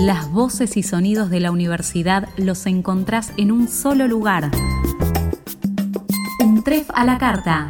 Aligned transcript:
Las 0.00 0.32
voces 0.32 0.78
y 0.78 0.82
sonidos 0.82 1.28
de 1.28 1.40
la 1.40 1.50
universidad 1.50 2.26
los 2.38 2.64
encontrás 2.64 3.34
en 3.36 3.52
un 3.52 3.68
solo 3.68 4.08
lugar. 4.08 4.50
Un 6.42 6.64
tref 6.64 6.88
a 6.94 7.04
la 7.04 7.18
carta. 7.18 7.68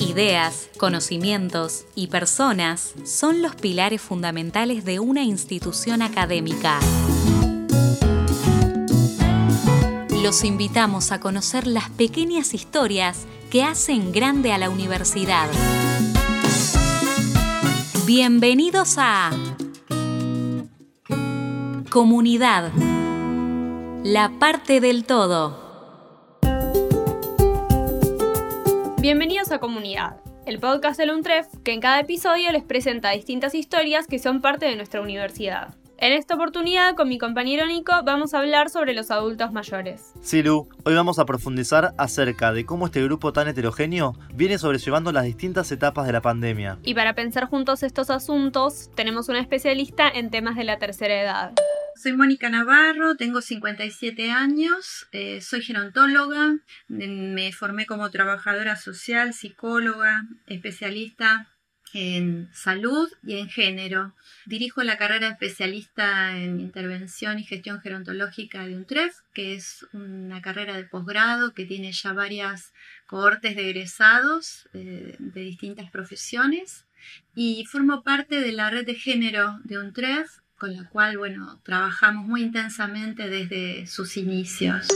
Ideas, 0.00 0.68
conocimientos 0.76 1.84
y 1.94 2.08
personas 2.08 2.94
son 3.04 3.42
los 3.42 3.54
pilares 3.54 4.00
fundamentales 4.00 4.84
de 4.84 4.98
una 4.98 5.22
institución 5.22 6.02
académica. 6.02 6.80
Los 10.20 10.42
invitamos 10.42 11.12
a 11.12 11.20
conocer 11.20 11.68
las 11.68 11.90
pequeñas 11.90 12.54
historias 12.54 13.28
que 13.50 13.62
hacen 13.62 14.10
grande 14.10 14.52
a 14.52 14.58
la 14.58 14.68
universidad. 14.68 15.48
Bienvenidos 18.08 18.96
a 18.96 19.28
Comunidad, 21.90 22.72
la 24.02 24.32
parte 24.40 24.80
del 24.80 25.04
todo. 25.04 25.54
Bienvenidos 28.98 29.52
a 29.52 29.58
Comunidad, 29.58 30.22
el 30.46 30.58
podcast 30.58 30.98
del 30.98 31.10
UNTREF 31.10 31.48
que 31.62 31.74
en 31.74 31.80
cada 31.82 32.00
episodio 32.00 32.50
les 32.50 32.64
presenta 32.64 33.10
distintas 33.10 33.54
historias 33.54 34.06
que 34.06 34.18
son 34.18 34.40
parte 34.40 34.64
de 34.64 34.76
nuestra 34.76 35.02
universidad. 35.02 35.74
En 36.00 36.12
esta 36.12 36.36
oportunidad, 36.36 36.94
con 36.94 37.08
mi 37.08 37.18
compañero 37.18 37.66
Nico, 37.66 37.90
vamos 38.04 38.32
a 38.32 38.38
hablar 38.38 38.70
sobre 38.70 38.94
los 38.94 39.10
adultos 39.10 39.50
mayores. 39.50 40.12
Sí, 40.22 40.44
Lu, 40.44 40.68
hoy 40.84 40.94
vamos 40.94 41.18
a 41.18 41.26
profundizar 41.26 41.92
acerca 41.98 42.52
de 42.52 42.64
cómo 42.64 42.86
este 42.86 43.02
grupo 43.02 43.32
tan 43.32 43.48
heterogéneo 43.48 44.16
viene 44.32 44.58
sobrellevando 44.58 45.10
las 45.10 45.24
distintas 45.24 45.72
etapas 45.72 46.06
de 46.06 46.12
la 46.12 46.22
pandemia. 46.22 46.78
Y 46.84 46.94
para 46.94 47.16
pensar 47.16 47.46
juntos 47.46 47.82
estos 47.82 48.10
asuntos, 48.10 48.92
tenemos 48.94 49.28
una 49.28 49.40
especialista 49.40 50.08
en 50.08 50.30
temas 50.30 50.54
de 50.54 50.62
la 50.62 50.78
tercera 50.78 51.20
edad. 51.20 51.54
Soy 52.00 52.12
Mónica 52.12 52.48
Navarro, 52.48 53.16
tengo 53.16 53.40
57 53.40 54.30
años, 54.30 55.08
eh, 55.10 55.40
soy 55.40 55.62
gerontóloga, 55.62 56.58
me 56.86 57.50
formé 57.50 57.86
como 57.86 58.08
trabajadora 58.10 58.76
social, 58.76 59.34
psicóloga, 59.34 60.22
especialista 60.46 61.48
en 61.94 62.48
salud 62.52 63.08
y 63.22 63.38
en 63.38 63.48
género. 63.48 64.14
Dirijo 64.46 64.82
la 64.82 64.98
carrera 64.98 65.28
especialista 65.28 66.36
en 66.36 66.60
intervención 66.60 67.38
y 67.38 67.44
gestión 67.44 67.80
gerontológica 67.80 68.66
de 68.66 68.76
UNTREF, 68.76 69.14
que 69.34 69.54
es 69.54 69.86
una 69.92 70.40
carrera 70.42 70.76
de 70.76 70.84
posgrado 70.84 71.54
que 71.54 71.64
tiene 71.64 71.92
ya 71.92 72.12
varias 72.12 72.72
cohortes 73.06 73.56
de 73.56 73.70
egresados 73.70 74.68
eh, 74.74 75.16
de 75.18 75.40
distintas 75.40 75.90
profesiones. 75.90 76.86
Y 77.34 77.64
formo 77.66 78.02
parte 78.02 78.40
de 78.40 78.52
la 78.52 78.70
red 78.70 78.84
de 78.84 78.94
género 78.94 79.60
de 79.64 79.78
UNTREF, 79.78 80.28
con 80.56 80.74
la 80.74 80.88
cual 80.88 81.18
bueno, 81.18 81.60
trabajamos 81.62 82.26
muy 82.26 82.42
intensamente 82.42 83.28
desde 83.28 83.86
sus 83.86 84.16
inicios. 84.16 84.88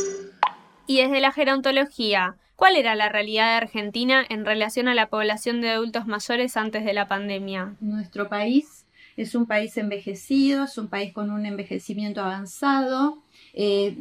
Y 0.92 1.00
desde 1.00 1.22
la 1.22 1.32
gerontología, 1.32 2.36
¿Cuál 2.54 2.76
era 2.76 2.94
la 2.94 3.08
realidad 3.08 3.46
de 3.46 3.64
Argentina 3.64 4.24
en 4.28 4.44
relación 4.44 4.86
a 4.86 4.94
la 4.94 5.08
población 5.08 5.62
de 5.62 5.70
adultos 5.70 6.06
mayores 6.06 6.56
antes 6.56 6.84
de 6.84 6.92
la 6.92 7.08
pandemia? 7.08 7.74
Nuestro 7.80 8.28
país 8.28 8.84
es 9.16 9.34
un 9.34 9.46
país 9.46 9.76
envejecido, 9.78 10.64
es 10.64 10.78
un 10.78 10.88
país 10.88 11.12
con 11.12 11.30
un 11.30 11.44
envejecimiento 11.46 12.20
avanzado. 12.20 13.18
Eh, 13.54 13.96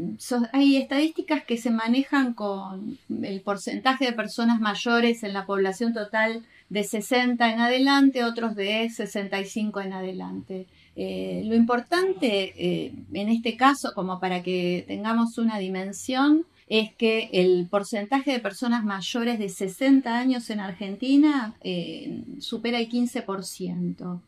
hay 0.51 0.75
estadísticas 0.75 1.43
que 1.43 1.57
se 1.57 1.71
manejan 1.71 2.33
con 2.33 2.99
el 3.23 3.41
porcentaje 3.41 4.05
de 4.05 4.13
personas 4.13 4.59
mayores 4.59 5.23
en 5.23 5.33
la 5.33 5.45
población 5.45 5.93
total 5.93 6.43
de 6.69 6.83
60 6.83 7.53
en 7.53 7.59
adelante, 7.61 8.25
otros 8.25 8.55
de 8.55 8.89
65 8.89 9.81
en 9.81 9.93
adelante. 9.93 10.67
Eh, 10.95 11.41
lo 11.45 11.55
importante 11.55 12.53
eh, 12.57 12.93
en 13.13 13.29
este 13.29 13.55
caso, 13.55 13.93
como 13.95 14.19
para 14.19 14.43
que 14.43 14.83
tengamos 14.87 15.37
una 15.37 15.57
dimensión, 15.57 16.45
es 16.71 16.95
que 16.95 17.29
el 17.33 17.67
porcentaje 17.69 18.31
de 18.31 18.39
personas 18.39 18.85
mayores 18.85 19.37
de 19.39 19.49
60 19.49 20.17
años 20.17 20.49
en 20.49 20.61
Argentina 20.61 21.53
eh, 21.61 22.23
supera 22.39 22.79
el 22.79 22.87
15%. 22.87 24.21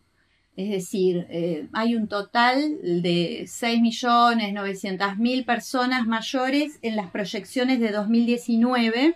Es 0.57 0.69
decir, 0.69 1.25
eh, 1.29 1.69
hay 1.71 1.95
un 1.95 2.09
total 2.09 2.79
de 2.83 3.43
6.900.000 3.45 5.45
personas 5.45 6.05
mayores 6.05 6.79
en 6.81 6.97
las 6.97 7.11
proyecciones 7.11 7.79
de 7.79 7.93
2019 7.93 9.15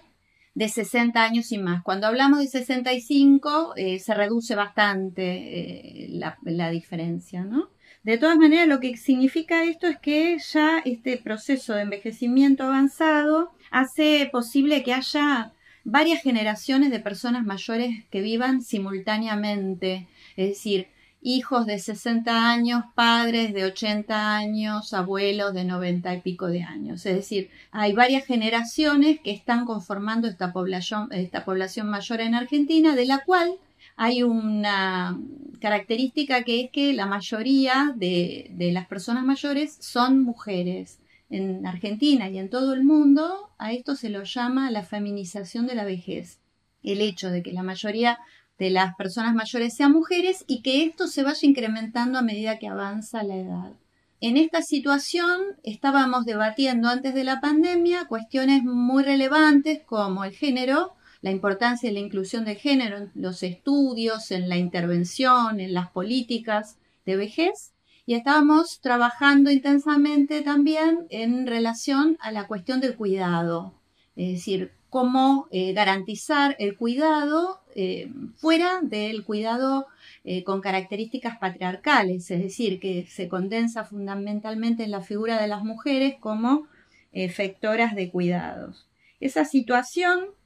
de 0.56 0.70
60 0.70 1.22
años 1.22 1.52
y 1.52 1.58
más. 1.58 1.84
Cuando 1.84 2.08
hablamos 2.08 2.40
de 2.40 2.48
65 2.48 3.74
eh, 3.76 4.00
se 4.00 4.14
reduce 4.14 4.56
bastante 4.56 6.08
la, 6.12 6.38
la 6.44 6.70
diferencia, 6.70 7.44
¿no? 7.44 7.72
De 8.08 8.18
todas 8.18 8.38
maneras, 8.38 8.70
lo 8.70 8.80
que 8.80 8.96
significa 8.96 9.66
esto 9.66 9.86
es 9.86 10.00
que 10.00 10.38
ya 10.40 10.80
este 10.86 11.18
proceso 11.18 11.74
de 11.74 11.82
envejecimiento 11.82 12.64
avanzado 12.64 13.52
hace 13.70 14.30
posible 14.32 14.82
que 14.82 14.94
haya 14.94 15.52
varias 15.84 16.24
generaciones 16.24 16.90
de 16.90 17.02
personas 17.02 17.44
mayores 17.44 18.06
que 18.10 18.22
vivan 18.22 18.62
simultáneamente, 18.62 20.08
es 20.38 20.48
decir, 20.48 20.88
hijos 21.22 21.66
de 21.66 21.80
60 21.80 22.50
años, 22.50 22.86
padres 22.96 23.54
de 23.54 23.66
80 23.66 24.38
años, 24.38 24.94
abuelos 24.94 25.54
de 25.54 25.66
90 25.66 26.14
y 26.14 26.22
pico 26.22 26.48
de 26.48 26.64
años. 26.64 27.06
Es 27.06 27.14
decir, 27.14 27.50
hay 27.72 27.92
varias 27.92 28.26
generaciones 28.26 29.20
que 29.20 29.32
están 29.32 29.66
conformando 29.66 30.30
esta 30.30 30.54
población, 30.54 31.10
esta 31.12 31.44
población 31.44 31.90
mayor 31.90 32.22
en 32.22 32.36
Argentina, 32.36 32.96
de 32.96 33.06
la 33.06 33.26
cual 33.26 33.58
hay 33.98 34.22
una 34.22 35.20
característica 35.60 36.44
que 36.44 36.62
es 36.62 36.72
que 36.72 36.94
la 36.94 37.08
mayoría 37.08 37.94
de, 37.96 38.56
las 38.72 38.88
personas 38.88 39.26
mayores 39.26 39.76
son 39.82 40.22
mujeres. 40.22 41.00
En 41.30 41.66
Argentina 41.68 42.30
y 42.30 42.38
en 42.38 42.50
todo 42.50 42.72
el 42.74 42.86
mundo 42.86 43.50
a 43.58 43.74
esto 43.74 43.96
se 43.96 44.08
lo 44.10 44.24
llama 44.24 44.72
la 44.72 44.84
feminización 44.84 45.68
de 45.68 45.76
la 45.76 45.84
vejez. 45.84 46.40
El 46.84 47.02
hecho 47.02 47.30
de 47.30 47.44
que 47.44 47.52
la 47.52 47.64
mayoría 47.64 48.20
de 48.58 48.70
las 48.70 48.96
personas 48.96 49.36
mayores 49.36 49.76
sean 49.76 49.92
mujeres 49.92 50.46
y 50.48 50.62
que 50.62 50.86
esto 50.86 51.08
se 51.08 51.24
vaya 51.24 51.46
incrementando 51.46 52.18
a 52.18 52.22
medida 52.22 52.60
que 52.60 52.68
avanza 52.68 53.24
la 53.24 53.36
edad. 53.36 53.74
En 54.22 54.38
esta 54.38 54.62
situación 54.62 55.42
estábamos 55.64 56.24
debatiendo 56.24 56.88
antes 56.88 57.14
de 57.14 57.26
la 57.26 57.42
pandemia 57.42 58.06
cuestiones 58.06 58.64
muy 58.64 59.04
relevantes 59.04 59.82
como 59.86 60.24
el 60.24 60.32
género, 60.32 60.94
la 61.28 61.32
importancia 61.32 61.90
de 61.90 61.94
la 61.94 62.00
inclusión 62.00 62.46
de 62.46 62.56
género 62.56 62.98
en 63.00 63.12
los 63.14 63.44
estudios, 63.44 64.32
en 64.32 64.48
la 64.48 64.56
intervención, 64.56 65.60
en 65.60 65.74
las 65.74 65.90
políticas 65.90 66.78
de 67.06 67.18
vejez. 67.18 67.74
Y 68.06 68.14
estábamos 68.14 68.80
trabajando 68.80 69.52
intensamente 69.52 70.42
también 70.42 71.06
en 71.10 71.46
relación 71.46 72.18
a 72.22 72.32
la 72.32 72.48
cuestión 72.48 72.80
del 72.80 72.96
cuidado, 72.96 73.74
es 74.16 74.36
decir, 74.36 74.72
cómo 74.90 75.50
eh, 75.52 75.74
garantizar 75.74 76.56
el 76.60 76.78
cuidado 76.78 77.60
eh, 77.76 78.10
fuera 78.38 78.80
del 78.82 79.26
cuidado 79.26 79.86
eh, 80.24 80.46
con 80.46 80.62
características 80.62 81.40
patriarcales, 81.40 82.32
es 82.32 82.42
decir, 82.42 82.80
que 82.80 83.06
se 83.06 83.28
condensa 83.28 83.84
fundamentalmente 83.84 84.86
en 84.86 84.92
la 84.92 85.02
figura 85.02 85.42
de 85.42 85.50
las 85.50 85.62
mujeres 85.66 86.16
como 86.22 86.68
efectoras 87.12 87.96
de 87.96 88.10
cuidados. 88.12 88.88
Esa 89.20 89.44
situación 89.44 90.37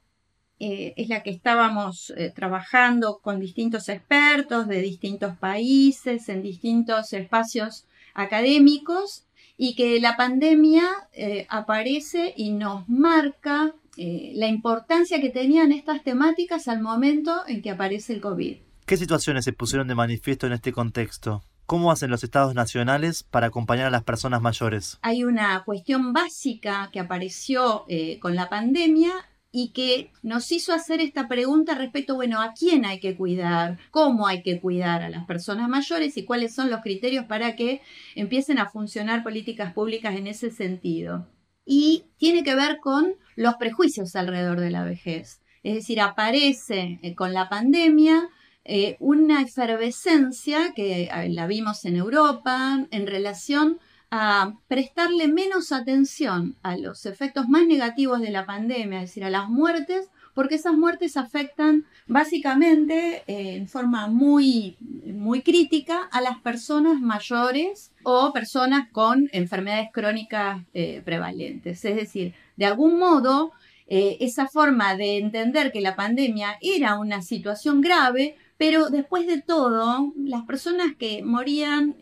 eh, 0.64 0.94
es 0.96 1.08
la 1.08 1.24
que 1.24 1.30
estábamos 1.30 2.12
eh, 2.16 2.30
trabajando 2.32 3.18
con 3.20 3.40
distintos 3.40 3.88
expertos 3.88 4.68
de 4.68 4.80
distintos 4.80 5.36
países, 5.36 6.28
en 6.28 6.40
distintos 6.40 7.12
espacios 7.12 7.84
académicos, 8.14 9.24
y 9.56 9.74
que 9.74 10.00
la 10.00 10.16
pandemia 10.16 10.84
eh, 11.12 11.46
aparece 11.50 12.32
y 12.36 12.52
nos 12.52 12.88
marca 12.88 13.74
la 13.94 14.46
importancia 14.46 15.20
que 15.20 15.28
tenían 15.28 15.70
estas 15.70 16.02
temáticas 16.02 16.66
al 16.66 16.80
momento 16.80 17.42
en 17.46 17.60
que 17.60 17.70
aparece 17.70 18.14
el 18.14 18.22
COVID. 18.22 18.56
¿Qué 18.86 18.96
situaciones 18.96 19.44
se 19.44 19.52
pusieron 19.52 19.86
de 19.86 19.94
manifiesto 19.94 20.46
en 20.46 20.54
este 20.54 20.72
contexto? 20.72 21.42
¿Cómo 21.66 21.92
hacen 21.92 22.08
los 22.08 22.24
estados 22.24 22.54
nacionales 22.54 23.22
para 23.22 23.48
acompañar 23.48 23.88
a 23.88 23.90
las 23.90 24.02
personas 24.02 24.40
mayores? 24.40 24.98
Hay 25.02 25.24
una 25.24 25.62
cuestión 25.64 26.14
básica 26.14 26.88
que 26.90 27.00
apareció 27.00 27.84
con 28.20 28.34
la 28.34 28.48
pandemia 28.48 29.12
y 29.52 29.68
que 29.72 30.10
nos 30.22 30.50
hizo 30.50 30.72
hacer 30.72 31.00
esta 31.00 31.28
pregunta 31.28 31.74
respecto, 31.74 32.14
bueno, 32.14 32.40
¿a 32.40 32.54
quién 32.54 32.86
hay 32.86 32.98
que 32.98 33.14
cuidar? 33.14 33.78
¿Cómo 33.90 34.26
hay 34.26 34.42
que 34.42 34.60
cuidar 34.60 35.02
a 35.02 35.10
las 35.10 35.26
personas 35.26 35.68
mayores? 35.68 36.16
¿Y 36.16 36.24
cuáles 36.24 36.54
son 36.54 36.70
los 36.70 36.80
criterios 36.80 37.26
para 37.26 37.54
que 37.54 37.82
empiecen 38.14 38.58
a 38.58 38.70
funcionar 38.70 39.22
políticas 39.22 39.74
públicas 39.74 40.16
en 40.16 40.26
ese 40.26 40.50
sentido? 40.50 41.28
Y 41.66 42.04
tiene 42.16 42.42
que 42.42 42.54
ver 42.54 42.78
con 42.80 43.14
los 43.36 43.54
prejuicios 43.56 44.16
alrededor 44.16 44.58
de 44.58 44.70
la 44.70 44.84
vejez. 44.84 45.42
Es 45.62 45.74
decir, 45.74 46.00
aparece 46.00 46.98
eh, 47.02 47.14
con 47.14 47.34
la 47.34 47.50
pandemia 47.50 48.30
eh, 48.64 48.96
una 49.00 49.42
efervescencia 49.42 50.72
que 50.74 51.04
eh, 51.04 51.28
la 51.28 51.46
vimos 51.46 51.84
en 51.84 51.96
Europa 51.96 52.86
en 52.90 53.06
relación 53.06 53.80
a 54.14 54.52
prestarle 54.68 55.26
menos 55.26 55.72
atención 55.72 56.54
a 56.62 56.76
los 56.76 57.06
efectos 57.06 57.48
más 57.48 57.66
negativos 57.66 58.20
de 58.20 58.30
la 58.30 58.44
pandemia, 58.44 58.98
es 58.98 59.08
decir, 59.08 59.24
a 59.24 59.30
las 59.30 59.48
muertes, 59.48 60.10
porque 60.34 60.56
esas 60.56 60.74
muertes 60.74 61.16
afectan 61.16 61.86
básicamente 62.06 63.22
eh, 63.26 63.56
en 63.56 63.68
forma 63.68 64.08
muy, 64.08 64.76
muy 64.80 65.40
crítica 65.40 66.10
a 66.12 66.20
las 66.20 66.38
personas 66.40 67.00
mayores 67.00 67.90
o 68.02 68.34
personas 68.34 68.86
con 68.92 69.30
enfermedades 69.32 69.88
crónicas 69.94 70.62
eh, 70.74 71.00
prevalentes. 71.02 71.82
Es 71.82 71.96
decir, 71.96 72.34
de 72.56 72.66
algún 72.66 72.98
modo, 72.98 73.52
eh, 73.88 74.18
esa 74.20 74.46
forma 74.46 74.94
de 74.94 75.16
entender 75.16 75.72
que 75.72 75.80
la 75.80 75.96
pandemia 75.96 76.58
era 76.60 76.98
una 76.98 77.22
situación 77.22 77.80
grave, 77.80 78.36
pero 78.62 78.90
después 78.90 79.26
de 79.26 79.42
todo, 79.42 80.12
las 80.16 80.44
personas 80.44 80.94
que 80.96 81.24
morían, 81.24 81.96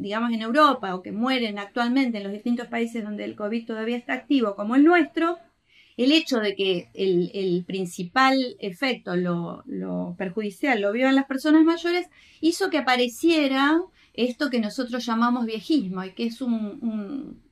digamos, 0.00 0.32
en 0.32 0.40
Europa 0.40 0.94
o 0.94 1.02
que 1.02 1.12
mueren 1.12 1.58
actualmente 1.58 2.16
en 2.16 2.24
los 2.24 2.32
distintos 2.32 2.68
países 2.68 3.04
donde 3.04 3.26
el 3.26 3.36
COVID 3.36 3.66
todavía 3.66 3.98
está 3.98 4.14
activo, 4.14 4.56
como 4.56 4.76
el 4.76 4.84
nuestro, 4.84 5.36
el 5.98 6.12
hecho 6.12 6.38
de 6.38 6.56
que 6.56 6.88
el, 6.94 7.64
principal 7.66 8.56
efecto, 8.60 9.14
lo, 9.14 10.14
perjudicial, 10.16 10.80
lo 10.80 10.90
vio 10.92 11.06
en 11.06 11.16
las 11.16 11.26
personas 11.26 11.64
mayores, 11.64 12.08
hizo 12.40 12.70
que 12.70 12.78
apareciera 12.78 13.78
esto 14.14 14.48
que 14.48 14.58
nosotros 14.58 15.04
llamamos 15.04 15.44
viejismo 15.44 16.02
y 16.02 16.12
que 16.12 16.24
es 16.24 16.40
un, 16.40 17.42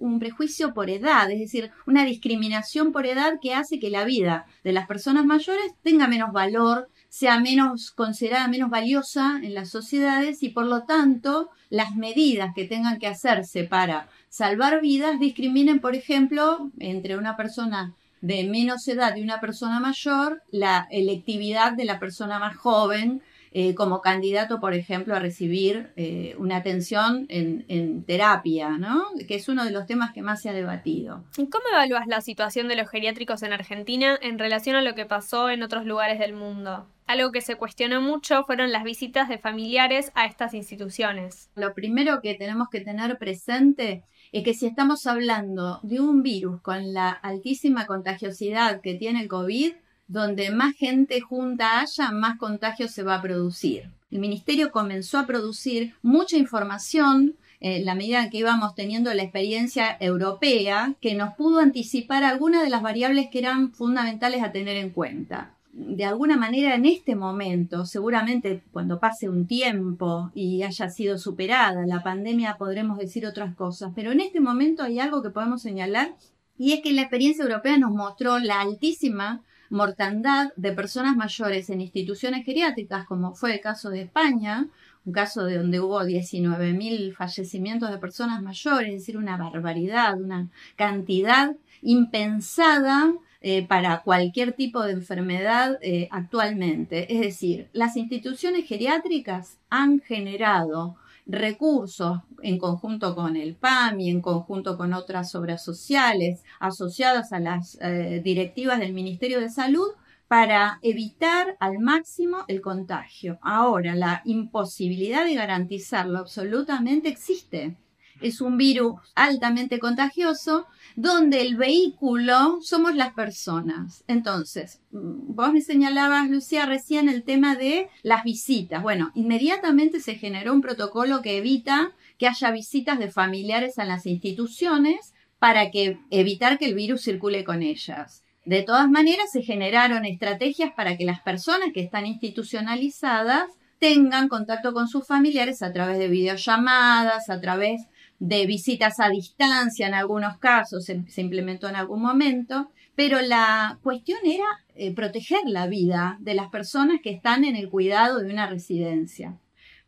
un, 0.00 0.18
prejuicio 0.18 0.72
por 0.72 0.88
edad, 0.88 1.30
es 1.30 1.40
decir, 1.40 1.72
una 1.86 2.06
discriminación 2.06 2.90
por 2.90 3.04
edad 3.04 3.34
que 3.42 3.52
hace 3.52 3.78
que 3.78 3.90
la 3.90 4.06
vida 4.06 4.46
de 4.64 4.72
las 4.72 4.86
personas 4.86 5.26
mayores 5.26 5.74
tenga 5.82 6.08
menos 6.08 6.32
valor, 6.32 6.88
sea 7.10 7.40
menos 7.40 7.90
considerada 7.90 8.48
menos 8.48 8.70
valiosa 8.70 9.40
en 9.42 9.52
las 9.52 9.68
sociedades 9.68 10.42
y 10.42 10.50
por 10.50 10.64
lo 10.64 10.84
tanto 10.84 11.50
las 11.68 11.96
medidas 11.96 12.54
que 12.54 12.64
tengan 12.64 12.98
que 12.98 13.08
hacerse 13.08 13.64
para 13.64 14.08
salvar 14.28 14.80
vidas 14.80 15.18
discriminen, 15.18 15.80
por 15.80 15.96
ejemplo, 15.96 16.70
entre 16.78 17.18
una 17.18 17.36
persona 17.36 17.94
de 18.20 18.44
menos 18.44 18.86
edad 18.86 19.16
y 19.16 19.22
una 19.22 19.40
persona 19.40 19.80
mayor, 19.80 20.42
la 20.50 20.86
electividad 20.90 21.72
de 21.72 21.84
la 21.84 21.98
persona 21.98 22.38
más 22.38 22.56
joven 22.56 23.22
eh, 23.52 23.74
como 23.74 24.00
candidato, 24.00 24.60
por 24.60 24.74
ejemplo, 24.74 25.16
a 25.16 25.18
recibir 25.18 25.90
eh, 25.96 26.36
una 26.38 26.56
atención 26.56 27.26
en, 27.28 28.04
terapia, 28.04 28.78
¿no? 28.78 29.06
que 29.26 29.34
es 29.34 29.48
uno 29.48 29.64
de 29.64 29.72
los 29.72 29.86
temas 29.86 30.12
que 30.12 30.22
más 30.22 30.40
se 30.40 30.48
ha 30.48 30.52
debatido. 30.52 31.24
¿Cómo 31.36 31.64
evalúas 31.72 32.06
la 32.06 32.20
situación 32.20 32.68
de 32.68 32.76
los 32.76 32.88
geriátricos 32.88 33.42
en 33.42 33.52
Argentina 33.52 34.18
en 34.22 34.38
relación 34.38 34.76
a 34.76 34.82
lo 34.82 34.94
que 34.94 35.04
pasó 35.04 35.50
en 35.50 35.62
otros 35.62 35.84
lugares 35.84 36.18
del 36.18 36.32
mundo? 36.32 36.86
Algo 37.06 37.32
que 37.32 37.40
se 37.40 37.56
cuestionó 37.56 38.00
mucho 38.00 38.44
fueron 38.44 38.70
las 38.70 38.84
visitas 38.84 39.28
de 39.28 39.38
familiares 39.38 40.12
a 40.14 40.26
estas 40.26 40.54
instituciones. 40.54 41.50
Lo 41.56 41.74
primero 41.74 42.20
que 42.20 42.34
tenemos 42.34 42.68
que 42.68 42.80
tener 42.80 43.18
presente 43.18 44.04
es 44.30 44.44
que 44.44 44.54
si 44.54 44.66
estamos 44.66 45.06
hablando 45.08 45.80
de 45.82 45.98
un 46.00 46.22
virus 46.22 46.60
con 46.60 46.94
la 46.94 47.10
altísima 47.10 47.86
contagiosidad 47.86 48.80
que 48.80 48.94
tiene 48.94 49.22
el 49.22 49.28
COVID, 49.28 49.72
donde 50.10 50.50
más 50.50 50.74
gente 50.74 51.20
junta 51.20 51.80
haya, 51.80 52.10
más 52.10 52.36
contagio 52.36 52.88
se 52.88 53.04
va 53.04 53.14
a 53.14 53.22
producir. 53.22 53.90
El 54.10 54.18
ministerio 54.18 54.72
comenzó 54.72 55.18
a 55.18 55.26
producir 55.26 55.94
mucha 56.02 56.36
información 56.36 57.36
en 57.60 57.84
la 57.84 57.94
medida 57.94 58.24
en 58.24 58.30
que 58.30 58.38
íbamos 58.38 58.74
teniendo 58.74 59.14
la 59.14 59.22
experiencia 59.22 59.96
europea 60.00 60.94
que 61.00 61.14
nos 61.14 61.34
pudo 61.34 61.60
anticipar 61.60 62.24
algunas 62.24 62.64
de 62.64 62.70
las 62.70 62.82
variables 62.82 63.28
que 63.30 63.38
eran 63.38 63.70
fundamentales 63.72 64.42
a 64.42 64.50
tener 64.50 64.76
en 64.78 64.90
cuenta. 64.90 65.54
De 65.72 66.04
alguna 66.04 66.36
manera 66.36 66.74
en 66.74 66.86
este 66.86 67.14
momento, 67.14 67.86
seguramente 67.86 68.64
cuando 68.72 68.98
pase 68.98 69.28
un 69.28 69.46
tiempo 69.46 70.32
y 70.34 70.64
haya 70.64 70.90
sido 70.90 71.18
superada 71.18 71.86
la 71.86 72.02
pandemia 72.02 72.56
podremos 72.58 72.98
decir 72.98 73.26
otras 73.26 73.54
cosas, 73.54 73.92
pero 73.94 74.10
en 74.10 74.18
este 74.18 74.40
momento 74.40 74.82
hay 74.82 74.98
algo 74.98 75.22
que 75.22 75.30
podemos 75.30 75.62
señalar 75.62 76.16
y 76.58 76.72
es 76.72 76.80
que 76.80 76.92
la 76.92 77.02
experiencia 77.02 77.44
europea 77.44 77.78
nos 77.78 77.92
mostró 77.92 78.40
la 78.40 78.60
altísima 78.60 79.44
mortandad 79.70 80.52
de 80.56 80.72
personas 80.72 81.16
mayores 81.16 81.70
en 81.70 81.80
instituciones 81.80 82.44
geriátricas, 82.44 83.06
como 83.06 83.34
fue 83.34 83.54
el 83.54 83.60
caso 83.60 83.88
de 83.90 84.02
España, 84.02 84.68
un 85.04 85.12
caso 85.12 85.44
de 85.44 85.56
donde 85.56 85.80
hubo 85.80 86.02
19.000 86.02 87.14
fallecimientos 87.14 87.90
de 87.90 87.98
personas 87.98 88.42
mayores, 88.42 88.88
es 88.88 89.00
decir, 89.00 89.16
una 89.16 89.36
barbaridad, 89.36 90.20
una 90.20 90.48
cantidad 90.76 91.56
impensada 91.82 93.14
eh, 93.40 93.66
para 93.66 94.02
cualquier 94.02 94.52
tipo 94.52 94.82
de 94.82 94.92
enfermedad 94.92 95.78
eh, 95.80 96.08
actualmente. 96.10 97.14
Es 97.14 97.20
decir, 97.20 97.68
las 97.72 97.96
instituciones 97.96 98.66
geriátricas 98.66 99.56
han 99.70 100.00
generado 100.00 100.96
recursos 101.26 102.20
en 102.42 102.58
conjunto 102.58 103.14
con 103.14 103.36
el 103.36 103.54
PAM 103.56 104.00
y 104.00 104.10
en 104.10 104.20
conjunto 104.20 104.76
con 104.76 104.92
otras 104.92 105.34
obras 105.34 105.64
sociales 105.64 106.42
asociadas 106.58 107.32
a 107.32 107.40
las 107.40 107.78
eh, 107.80 108.20
directivas 108.24 108.78
del 108.78 108.92
Ministerio 108.92 109.40
de 109.40 109.50
Salud 109.50 109.88
para 110.28 110.78
evitar 110.82 111.56
al 111.58 111.80
máximo 111.80 112.44
el 112.46 112.60
contagio. 112.60 113.38
Ahora, 113.42 113.96
la 113.96 114.22
imposibilidad 114.24 115.24
de 115.24 115.34
garantizarlo 115.34 116.18
absolutamente 116.18 117.08
existe 117.08 117.76
es 118.20 118.40
un 118.40 118.56
virus 118.56 118.94
altamente 119.14 119.78
contagioso 119.78 120.66
donde 120.96 121.40
el 121.40 121.56
vehículo 121.56 122.58
somos 122.62 122.94
las 122.94 123.12
personas. 123.14 124.04
Entonces, 124.06 124.80
mm, 124.90 125.34
vos 125.34 125.52
me 125.52 125.60
señalabas, 125.60 126.28
Lucía, 126.28 126.66
recién 126.66 127.08
el 127.08 127.22
tema 127.22 127.56
de 127.56 127.88
las 128.02 128.24
visitas. 128.24 128.82
Bueno, 128.82 129.12
inmediatamente 129.14 130.00
se 130.00 130.16
generó 130.16 130.52
un 130.52 130.60
protocolo 130.60 131.22
que 131.22 131.38
evita 131.38 131.92
que 132.18 132.26
haya 132.26 132.50
visitas 132.50 132.98
de 132.98 133.10
familiares 133.10 133.78
a 133.78 133.84
las 133.84 134.06
instituciones 134.06 135.14
para 135.38 135.70
que 135.70 135.98
evitar 136.10 136.58
que 136.58 136.66
el 136.66 136.74
virus 136.74 137.02
circule 137.02 137.44
con 137.44 137.62
ellas. 137.62 138.22
De 138.44 138.62
todas 138.62 138.90
maneras, 138.90 139.30
se 139.32 139.42
generaron 139.42 140.04
estrategias 140.04 140.72
para 140.72 140.96
que 140.96 141.04
las 141.04 141.20
personas 141.20 141.70
que 141.72 141.80
están 141.80 142.06
institucionalizadas 142.06 143.50
tengan 143.78 144.28
contacto 144.28 144.72
con 144.72 144.88
sus 144.88 145.06
familiares 145.06 145.62
a 145.62 145.72
través 145.72 145.98
de 145.98 146.08
videollamadas, 146.08 147.30
a 147.30 147.40
través 147.40 147.80
de 148.20 148.46
visitas 148.46 149.00
a 149.00 149.08
distancia 149.08 149.88
en 149.88 149.94
algunos 149.94 150.38
casos, 150.38 150.84
se, 150.84 151.20
implementó 151.20 151.68
en 151.68 151.76
algún 151.76 152.02
momento, 152.02 152.70
pero 152.94 153.20
la 153.22 153.78
cuestión 153.82 154.18
era 154.24 154.44
eh, 154.76 154.94
proteger 154.94 155.40
la 155.46 155.66
vida 155.66 156.18
de 156.20 156.34
las 156.34 156.48
personas 156.48 157.00
que 157.02 157.10
están 157.10 157.44
en 157.44 157.56
el 157.56 157.70
cuidado 157.70 158.20
de 158.20 158.30
una 158.30 158.46
residencia. 158.46 159.38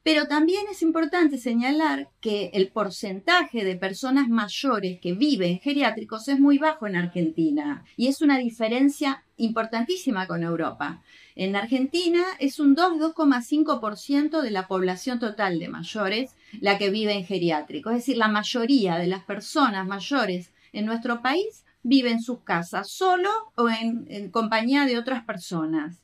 Pero 0.02 0.26
también 0.26 0.62
es 0.68 0.82
importante 0.82 1.38
señalar 1.38 2.08
que 2.20 2.50
el 2.54 2.68
porcentaje 2.68 3.64
de 3.64 3.76
personas 3.76 4.28
mayores 4.28 4.98
que 4.98 5.12
viven 5.12 5.60
geriátricos 5.60 6.26
es 6.26 6.40
muy 6.40 6.58
bajo 6.58 6.88
en 6.88 6.96
Argentina 6.96 7.84
y 7.96 8.08
es 8.08 8.20
una 8.20 8.38
diferencia 8.38 9.22
importantísima 9.36 10.26
con 10.26 10.42
Europa. 10.42 11.02
En 11.34 11.56
Argentina 11.56 12.22
es 12.38 12.60
un 12.60 12.76
2,5% 12.76 14.42
de 14.42 14.50
la 14.50 14.68
población 14.68 15.18
total 15.18 15.58
de 15.58 15.68
mayores 15.68 16.34
la 16.60 16.78
que 16.78 16.90
vive 16.90 17.12
en 17.12 17.24
geriátrico. 17.24 17.90
Es 17.90 17.96
decir, 17.96 18.18
la 18.18 18.28
mayoría 18.28 18.98
de 18.98 19.06
las 19.06 19.24
personas 19.24 19.86
mayores 19.86 20.52
en 20.72 20.86
nuestro 20.86 21.22
país 21.22 21.64
viven 21.82 22.14
en 22.14 22.22
sus 22.22 22.40
casas 22.40 22.90
solo 22.90 23.30
o 23.56 23.68
en, 23.68 24.30
compañía 24.30 24.84
de 24.86 24.98
otras 24.98 25.24
personas. 25.24 25.98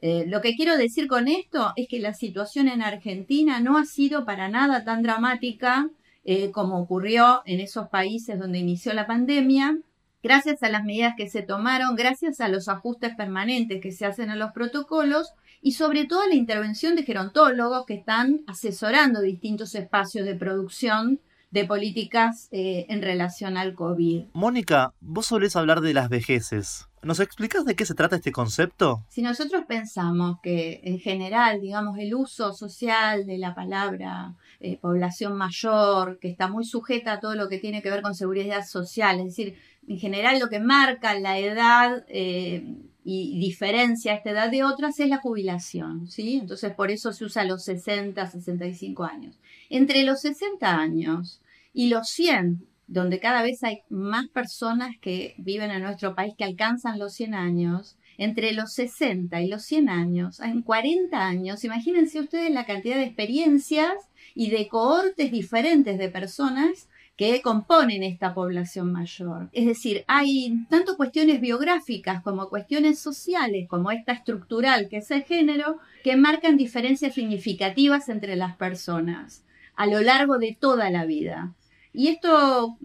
Eh, 0.00 0.24
lo 0.26 0.40
que 0.40 0.54
quiero 0.54 0.76
decir 0.76 1.08
con 1.08 1.28
esto 1.28 1.72
es 1.76 1.86
que 1.88 1.98
la 1.98 2.14
situación 2.14 2.68
en 2.68 2.80
Argentina 2.80 3.60
no 3.60 3.76
ha 3.76 3.84
sido 3.84 4.24
para 4.24 4.48
nada 4.48 4.84
tan 4.84 5.02
dramática 5.02 5.90
eh, 6.24 6.50
como 6.52 6.80
ocurrió 6.80 7.42
en 7.44 7.60
esos 7.60 7.88
países 7.88 8.38
donde 8.38 8.58
inició 8.58 8.94
la 8.94 9.06
pandemia 9.06 9.78
gracias 10.22 10.62
a 10.62 10.68
las 10.68 10.84
medidas 10.84 11.14
que 11.16 11.28
se 11.28 11.42
tomaron, 11.42 11.96
gracias 11.96 12.40
a 12.40 12.48
los 12.48 12.68
ajustes 12.68 13.14
permanentes 13.14 13.80
que 13.80 13.92
se 13.92 14.06
hacen 14.06 14.30
a 14.30 14.36
los 14.36 14.52
protocolos 14.52 15.32
y 15.62 15.72
sobre 15.72 16.04
todo 16.04 16.22
a 16.22 16.28
la 16.28 16.34
intervención 16.34 16.96
de 16.96 17.02
gerontólogos 17.02 17.86
que 17.86 17.94
están 17.94 18.40
asesorando 18.46 19.20
distintos 19.20 19.74
espacios 19.74 20.26
de 20.26 20.34
producción 20.34 21.20
de 21.50 21.64
políticas 21.64 22.48
eh, 22.52 22.86
en 22.88 23.02
relación 23.02 23.56
al 23.56 23.74
COVID. 23.74 24.26
Mónica, 24.32 24.94
vos 25.00 25.26
solés 25.26 25.56
hablar 25.56 25.80
de 25.80 25.94
las 25.94 26.08
vejeces. 26.08 26.86
¿Nos 27.02 27.18
explicas 27.18 27.64
de 27.64 27.74
qué 27.74 27.86
se 27.86 27.94
trata 27.94 28.16
este 28.16 28.30
concepto? 28.30 29.04
Si 29.08 29.22
nosotros 29.22 29.64
pensamos 29.66 30.36
que 30.42 30.80
en 30.84 30.98
general, 30.98 31.60
digamos, 31.60 31.98
el 31.98 32.14
uso 32.14 32.52
social 32.52 33.24
de 33.24 33.38
la 33.38 33.54
palabra 33.54 34.34
eh, 34.60 34.76
población 34.76 35.34
mayor, 35.36 36.18
que 36.20 36.28
está 36.28 36.46
muy 36.46 36.64
sujeta 36.64 37.14
a 37.14 37.20
todo 37.20 37.34
lo 37.36 37.48
que 37.48 37.58
tiene 37.58 37.80
que 37.80 37.90
ver 37.90 38.02
con 38.02 38.14
seguridad 38.14 38.66
social, 38.66 39.18
es 39.18 39.24
decir, 39.24 39.58
en 39.88 39.98
general 39.98 40.38
lo 40.38 40.48
que 40.48 40.60
marca 40.60 41.18
la 41.18 41.38
edad 41.38 42.04
eh, 42.08 42.76
y 43.04 43.38
diferencia 43.38 44.14
esta 44.14 44.30
edad 44.30 44.50
de 44.50 44.62
otras 44.62 45.00
es 45.00 45.08
la 45.08 45.18
jubilación, 45.18 46.06
¿sí? 46.08 46.36
Entonces 46.36 46.72
por 46.74 46.90
eso 46.90 47.12
se 47.12 47.24
usa 47.24 47.44
los 47.44 47.64
60, 47.64 48.26
65 48.26 49.04
años. 49.04 49.38
Entre 49.68 50.02
los 50.04 50.20
60 50.20 50.78
años 50.78 51.40
y 51.72 51.88
los 51.88 52.08
100, 52.10 52.66
donde 52.86 53.20
cada 53.20 53.42
vez 53.42 53.62
hay 53.62 53.82
más 53.88 54.28
personas 54.28 54.96
que 55.00 55.34
viven 55.38 55.70
en 55.70 55.82
nuestro 55.82 56.14
país 56.14 56.34
que 56.36 56.44
alcanzan 56.44 56.98
los 56.98 57.14
100 57.14 57.34
años, 57.34 57.96
entre 58.18 58.52
los 58.52 58.74
60 58.74 59.40
y 59.40 59.48
los 59.48 59.64
100 59.64 59.88
años, 59.88 60.40
en 60.40 60.60
40 60.60 61.18
años, 61.18 61.64
imagínense 61.64 62.20
ustedes 62.20 62.50
la 62.50 62.66
cantidad 62.66 62.96
de 62.96 63.04
experiencias 63.04 63.94
y 64.34 64.50
de 64.50 64.68
cohortes 64.68 65.32
diferentes 65.32 65.98
de 65.98 66.10
personas 66.10 66.89
que 67.20 67.42
componen 67.42 68.02
esta 68.02 68.32
población 68.32 68.92
mayor. 68.92 69.50
Es 69.52 69.66
decir, 69.66 70.04
hay 70.06 70.64
tanto 70.70 70.96
cuestiones 70.96 71.42
biográficas 71.42 72.22
como 72.22 72.48
cuestiones 72.48 72.98
sociales, 72.98 73.68
como 73.68 73.90
esta 73.90 74.12
estructural 74.12 74.88
que 74.88 74.96
es 74.96 75.10
el 75.10 75.24
género, 75.24 75.76
que 76.02 76.16
marcan 76.16 76.56
diferencias 76.56 77.12
significativas 77.12 78.08
entre 78.08 78.36
las 78.36 78.56
personas 78.56 79.44
a 79.76 79.86
lo 79.86 80.00
largo 80.00 80.38
de 80.38 80.56
toda 80.58 80.88
la 80.88 81.04
vida. 81.04 81.52
Y 81.92 82.08
esto, 82.08 82.78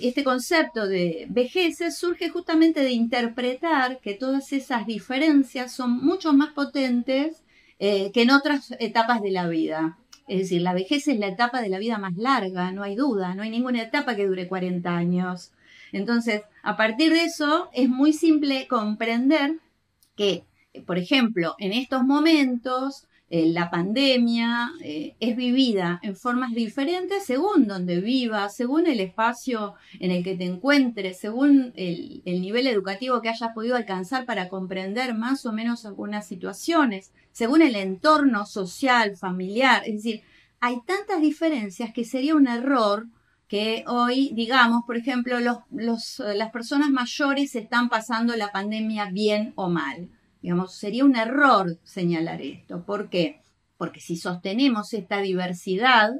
este 0.00 0.24
concepto 0.24 0.88
de 0.88 1.26
vejez 1.28 1.76
surge 1.94 2.30
justamente 2.30 2.80
de 2.80 2.92
interpretar 2.92 4.00
que 4.00 4.14
todas 4.14 4.54
esas 4.54 4.86
diferencias 4.86 5.70
son 5.70 6.02
mucho 6.02 6.32
más 6.32 6.54
potentes 6.54 7.42
eh, 7.78 8.10
que 8.12 8.22
en 8.22 8.30
otras 8.30 8.74
etapas 8.80 9.20
de 9.20 9.32
la 9.32 9.48
vida. 9.48 9.98
Es 10.28 10.38
decir, 10.38 10.62
la 10.62 10.74
vejez 10.74 11.08
es 11.08 11.18
la 11.18 11.28
etapa 11.28 11.60
de 11.60 11.68
la 11.68 11.78
vida 11.78 11.98
más 11.98 12.16
larga, 12.16 12.72
no 12.72 12.82
hay 12.82 12.94
duda, 12.94 13.34
no 13.34 13.42
hay 13.42 13.50
ninguna 13.50 13.82
etapa 13.82 14.14
que 14.16 14.26
dure 14.26 14.48
40 14.48 14.96
años. 14.96 15.52
Entonces, 15.92 16.42
a 16.62 16.76
partir 16.76 17.12
de 17.12 17.24
eso, 17.24 17.68
es 17.72 17.88
muy 17.88 18.12
simple 18.12 18.66
comprender 18.68 19.58
que, 20.16 20.44
por 20.86 20.98
ejemplo, 20.98 21.54
en 21.58 21.72
estos 21.72 22.04
momentos 22.04 23.06
eh, 23.34 23.46
la 23.46 23.70
pandemia 23.70 24.72
eh, 24.82 25.16
es 25.18 25.36
vivida 25.36 26.00
en 26.02 26.16
formas 26.16 26.52
diferentes 26.52 27.24
según 27.24 27.66
donde 27.66 27.98
vivas, 28.02 28.54
según 28.54 28.86
el 28.86 29.00
espacio 29.00 29.72
en 30.00 30.10
el 30.10 30.22
que 30.22 30.36
te 30.36 30.44
encuentres, 30.44 31.18
según 31.18 31.72
el, 31.74 32.20
el, 32.26 32.42
nivel 32.42 32.66
educativo 32.66 33.22
que 33.22 33.30
hayas 33.30 33.54
podido 33.54 33.76
alcanzar 33.76 34.26
para 34.26 34.50
comprender 34.50 35.14
más 35.14 35.46
o 35.46 35.52
menos 35.52 35.86
algunas 35.86 36.26
situaciones, 36.26 37.10
según 37.30 37.62
el 37.62 37.74
entorno 37.74 38.44
social, 38.44 39.16
familiar. 39.16 39.82
Es 39.86 39.94
decir, 39.94 40.20
hay 40.60 40.82
tantas 40.86 41.22
diferencias 41.22 41.90
que 41.90 42.04
sería 42.04 42.34
un 42.34 42.48
error 42.48 43.06
que 43.48 43.82
hoy, 43.86 44.32
digamos, 44.34 44.82
por 44.86 44.98
ejemplo, 44.98 45.40
los, 45.40 45.56
los, 45.70 46.18
las 46.18 46.50
personas 46.50 46.90
mayores 46.90 47.56
están 47.56 47.88
pasando 47.88 48.36
la 48.36 48.52
pandemia 48.52 49.06
bien 49.06 49.54
o 49.56 49.70
mal. 49.70 50.10
Digamos, 50.42 50.74
sería 50.74 51.04
un 51.04 51.16
error 51.16 51.78
señalar 51.84 52.42
esto. 52.42 52.84
¿Por 52.84 53.08
qué? 53.08 53.40
Porque 53.78 54.00
si 54.00 54.16
sostenemos 54.16 54.92
esta 54.92 55.20
diversidad 55.20 56.10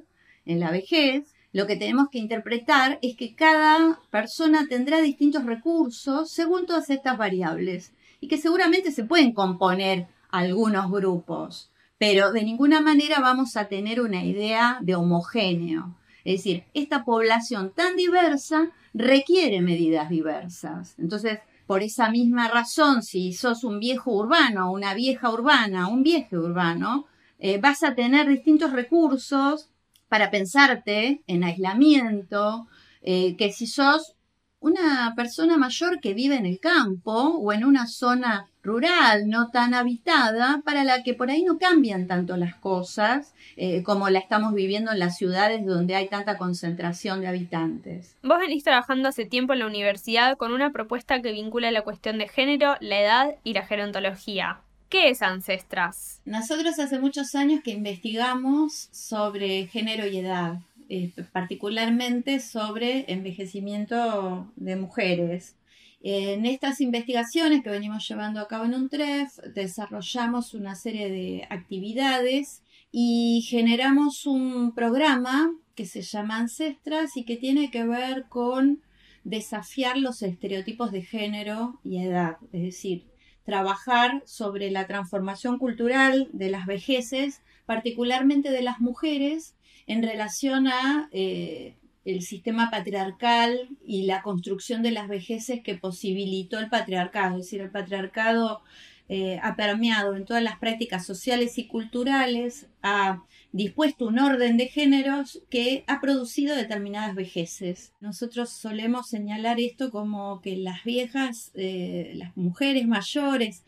en 0.47 0.61
la 0.61 0.71
vejez, 0.71 1.35
lo 1.53 1.67
que 1.67 1.77
tenemos 1.77 2.09
que 2.11 2.19
interpretar 2.19 2.99
es 3.03 3.17
que 3.17 3.35
cada 3.35 4.01
persona 4.11 4.67
tendrá 4.69 5.01
distintos 5.01 5.45
recursos 5.45 6.31
según 6.31 6.67
todas 6.67 6.89
estas 6.89 7.19
variables 7.19 7.93
y 8.21 8.29
que 8.29 8.39
seguramente 8.39 8.91
se 8.93 9.05
pueden 9.05 9.33
componer 9.33 10.07
algunos 10.31 10.91
grupos, 10.91 11.71
pero 11.99 12.33
de 12.33 12.43
ninguna 12.43 12.81
manera 12.81 13.21
vamos 13.21 13.57
a 13.57 13.69
tener 13.69 14.01
una 14.01 14.25
idea 14.25 14.79
de 14.81 14.95
homogéneo. 14.95 15.95
Es 16.25 16.39
decir, 16.39 16.65
esta 16.73 17.05
población 17.05 17.73
tan 17.75 17.97
diversa 17.97 18.71
requiere 18.95 19.61
medidas 19.61 20.09
diversas. 20.09 20.95
Entonces, 20.99 21.41
por 21.67 21.83
esa 21.83 22.11
misma 22.11 22.49
razón, 22.49 23.03
si 23.03 23.33
sos 23.33 23.65
un 23.65 23.79
viejo 23.79 24.13
urbano, 24.13 24.73
una 24.73 24.95
vieja 24.95 25.31
urbana, 25.31 25.89
un 25.89 26.03
viejo 26.03 26.37
urbano, 26.37 27.07
eh, 27.39 27.59
vas 27.59 27.83
a 27.83 27.95
tener 27.95 28.29
distintos 28.29 28.73
recursos 28.73 29.69
para 30.09 30.31
pensarte 30.31 31.23
en 31.27 31.45
aislamiento, 31.45 32.69
eh, 33.01 33.37
que 33.37 33.51
si 33.53 33.67
sos 33.67 34.15
una 34.63 35.13
persona 35.17 35.59
mayor 35.59 36.01
que 36.01 36.15
vive 36.15 36.37
en 36.37 36.47
el 36.47 36.61
campo 36.61 37.13
o 37.13 37.53
en 37.53 37.65
una 37.65 37.87
zona 37.87 38.49
rural 38.63 39.29
no 39.29 39.51
tan 39.51 39.75
habitada, 39.75 40.63
para 40.65 40.85
la 40.85 41.03
que 41.03 41.15
por 41.15 41.31
ahí 41.31 41.43
no 41.43 41.59
cambian 41.59 42.07
tanto 42.07 42.37
las 42.37 42.55
cosas 42.55 43.35
eh, 43.57 43.83
como 43.83 44.09
la 44.09 44.21
estamos 44.21 44.55
viviendo 44.55 44.93
en 44.93 45.01
las 45.01 45.17
ciudades 45.17 45.67
donde 45.67 45.97
hay 45.97 46.09
tanta 46.09 46.39
concentración 46.39 47.21
de 47.21 47.27
habitantes. 47.27 48.17
Vos 48.23 48.39
venís 48.39 48.63
trabajando 48.63 49.09
hace 49.09 49.27
tiempo 49.27 49.53
en 49.53 49.59
la 49.59 49.67
universidad 49.67 50.37
con 50.37 50.53
una 50.53 50.71
propuesta 50.71 51.21
que 51.21 51.33
vincula 51.33 51.73
la 51.73 51.83
cuestión 51.83 52.19
de 52.19 52.29
género, 52.29 52.77
la 52.81 53.01
edad 53.01 53.35
y 53.43 53.55
la 53.55 53.67
gerontología. 53.67 54.61
¿Qué 54.93 55.09
es 55.09 55.23
Ancestras? 55.23 56.21
Nosotros 56.27 56.79
hace 56.79 56.99
muchos 57.01 57.35
años 57.35 57.63
que 57.65 57.71
investigamos 57.71 58.91
sobre 58.93 59.67
género 59.67 60.07
y 60.07 60.19
edad. 60.19 60.59
Eh, 60.89 61.13
particularmente 61.33 62.41
sobre 62.41 63.11
envejecimiento 63.11 64.53
de 64.57 64.77
mujeres. 64.77 65.57
En 66.03 66.47
estas 66.47 66.81
investigaciones 66.81 67.63
que 67.63 67.71
venimos 67.71 68.07
llevando 68.09 68.41
a 68.41 68.49
cabo 68.49 68.65
en 68.65 68.75
un 68.75 68.89
TREF, 68.89 69.39
desarrollamos 69.55 70.53
una 70.53 70.75
serie 70.75 71.11
de 71.11 71.47
actividades 71.49 72.63
y 72.91 73.47
generamos 73.49 74.27
un 74.27 74.75
programa 74.75 75.55
que 75.75 75.87
se 75.87 76.03
llama 76.03 76.39
Ancestras 76.39 77.17
y 77.17 77.25
que 77.25 77.37
tiene 77.37 77.71
que 77.71 77.85
ver 77.85 78.27
con 78.29 78.83
desafiar 79.25 79.97
los 79.97 80.23
estereotipos 80.23 80.91
de 80.91 81.03
género 81.03 81.81
y 81.85 81.99
edad, 81.99 82.37
es 82.53 82.63
decir, 82.63 83.07
trabajar 83.45 84.23
sobre 84.27 84.71
la 84.71 84.87
transformación 84.87 85.59
cultural 85.59 86.29
de 86.33 86.51
las 86.51 86.67
vejeces, 86.67 87.43
particularmente 87.65 88.51
de 88.51 88.63
las 88.63 88.81
mujeres, 88.81 89.55
en 89.87 90.03
relación 90.03 90.69
a 90.69 91.09
eh, 91.13 91.75
el 92.05 92.23
sistema 92.23 92.71
patriarcal 92.71 93.69
y 93.85 94.07
la 94.07 94.23
construcción 94.23 94.83
de 94.83 94.91
las 94.91 95.09
vejeces 95.09 95.61
que 95.63 95.77
posibilitó 95.77 96.59
el 96.59 96.69
patriarcado. 96.69 97.39
Es 97.39 97.47
decir, 97.47 97.61
el 97.61 97.71
patriarcado 97.71 98.63
eh, 99.09 99.39
ha 99.43 99.57
permeado 99.57 100.17
en 100.17 100.25
todas 100.25 100.43
las 100.43 100.59
prácticas 100.59 101.07
sociales 101.07 101.59
y 101.59 101.67
culturales, 101.67 102.69
ha 102.83 103.23
dispuesto 103.53 104.07
un 104.07 104.19
orden 104.19 104.57
de 104.57 104.69
géneros 104.69 105.43
que 105.51 105.85
ha 105.87 106.01
producido 106.01 106.57
determinadas 106.57 107.15
vejeces. 107.15 107.93
Nosotros 108.01 108.51
solemos 108.51 109.09
señalar 109.09 109.61
esto 109.61 109.91
como 109.91 110.41
que 110.41 110.57
las 110.57 110.83
viejas, 110.85 111.53
eh, 111.55 112.13
las 112.17 112.37
mujeres 112.37 112.87
mayores, 112.87 113.65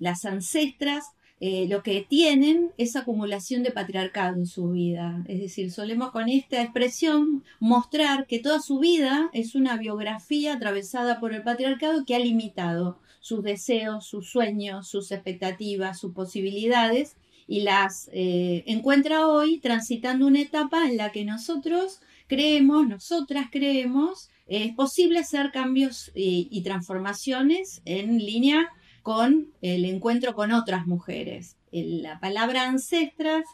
las 0.00 0.24
ancestras, 0.24 1.12
eh, 1.42 1.66
lo 1.70 1.82
que 1.82 2.04
tienen 2.06 2.70
es 2.76 2.96
acumulación 2.96 3.62
de 3.62 3.70
patriarcado 3.70 4.36
en 4.36 4.46
su 4.46 4.72
vida. 4.72 5.24
Es 5.26 5.40
decir, 5.40 5.72
solemos 5.72 6.10
con 6.10 6.28
esta 6.28 6.62
expresión 6.62 7.44
mostrar 7.58 8.26
que 8.26 8.40
toda 8.40 8.60
su 8.60 8.78
vida 8.78 9.30
es 9.32 9.54
una 9.54 9.78
biografía 9.78 10.52
atravesada 10.52 11.18
por 11.18 11.32
el 11.32 11.42
patriarcado 11.42 12.04
que 12.04 12.14
ha 12.14 12.18
limitado 12.18 12.98
sus 13.20 13.42
deseos, 13.42 14.04
sus 14.06 14.28
sueños, 14.28 14.88
sus 14.88 15.12
expectativas, 15.12 15.98
sus 15.98 16.12
posibilidades 16.12 17.16
y 17.46 17.60
las 17.60 18.10
eh, 18.12 18.62
encuentra 18.66 19.26
hoy 19.26 19.60
transitando 19.60 20.26
una 20.26 20.42
etapa 20.42 20.86
en 20.86 20.98
la 20.98 21.10
que 21.10 21.24
nosotros 21.24 22.02
creemos, 22.26 22.86
nosotras 22.86 23.46
creemos, 23.50 24.28
es 24.46 24.74
posible 24.74 25.20
hacer 25.20 25.52
cambios 25.52 26.10
y 26.14 26.60
transformaciones 26.62 27.82
en 27.84 28.18
línea 28.18 28.68
con 29.02 29.48
el 29.62 29.84
encuentro 29.84 30.34
con 30.34 30.52
otras 30.52 30.86
mujeres. 30.86 31.56
La 31.72 32.20
palabra 32.20 32.68
ancestras 32.68 33.44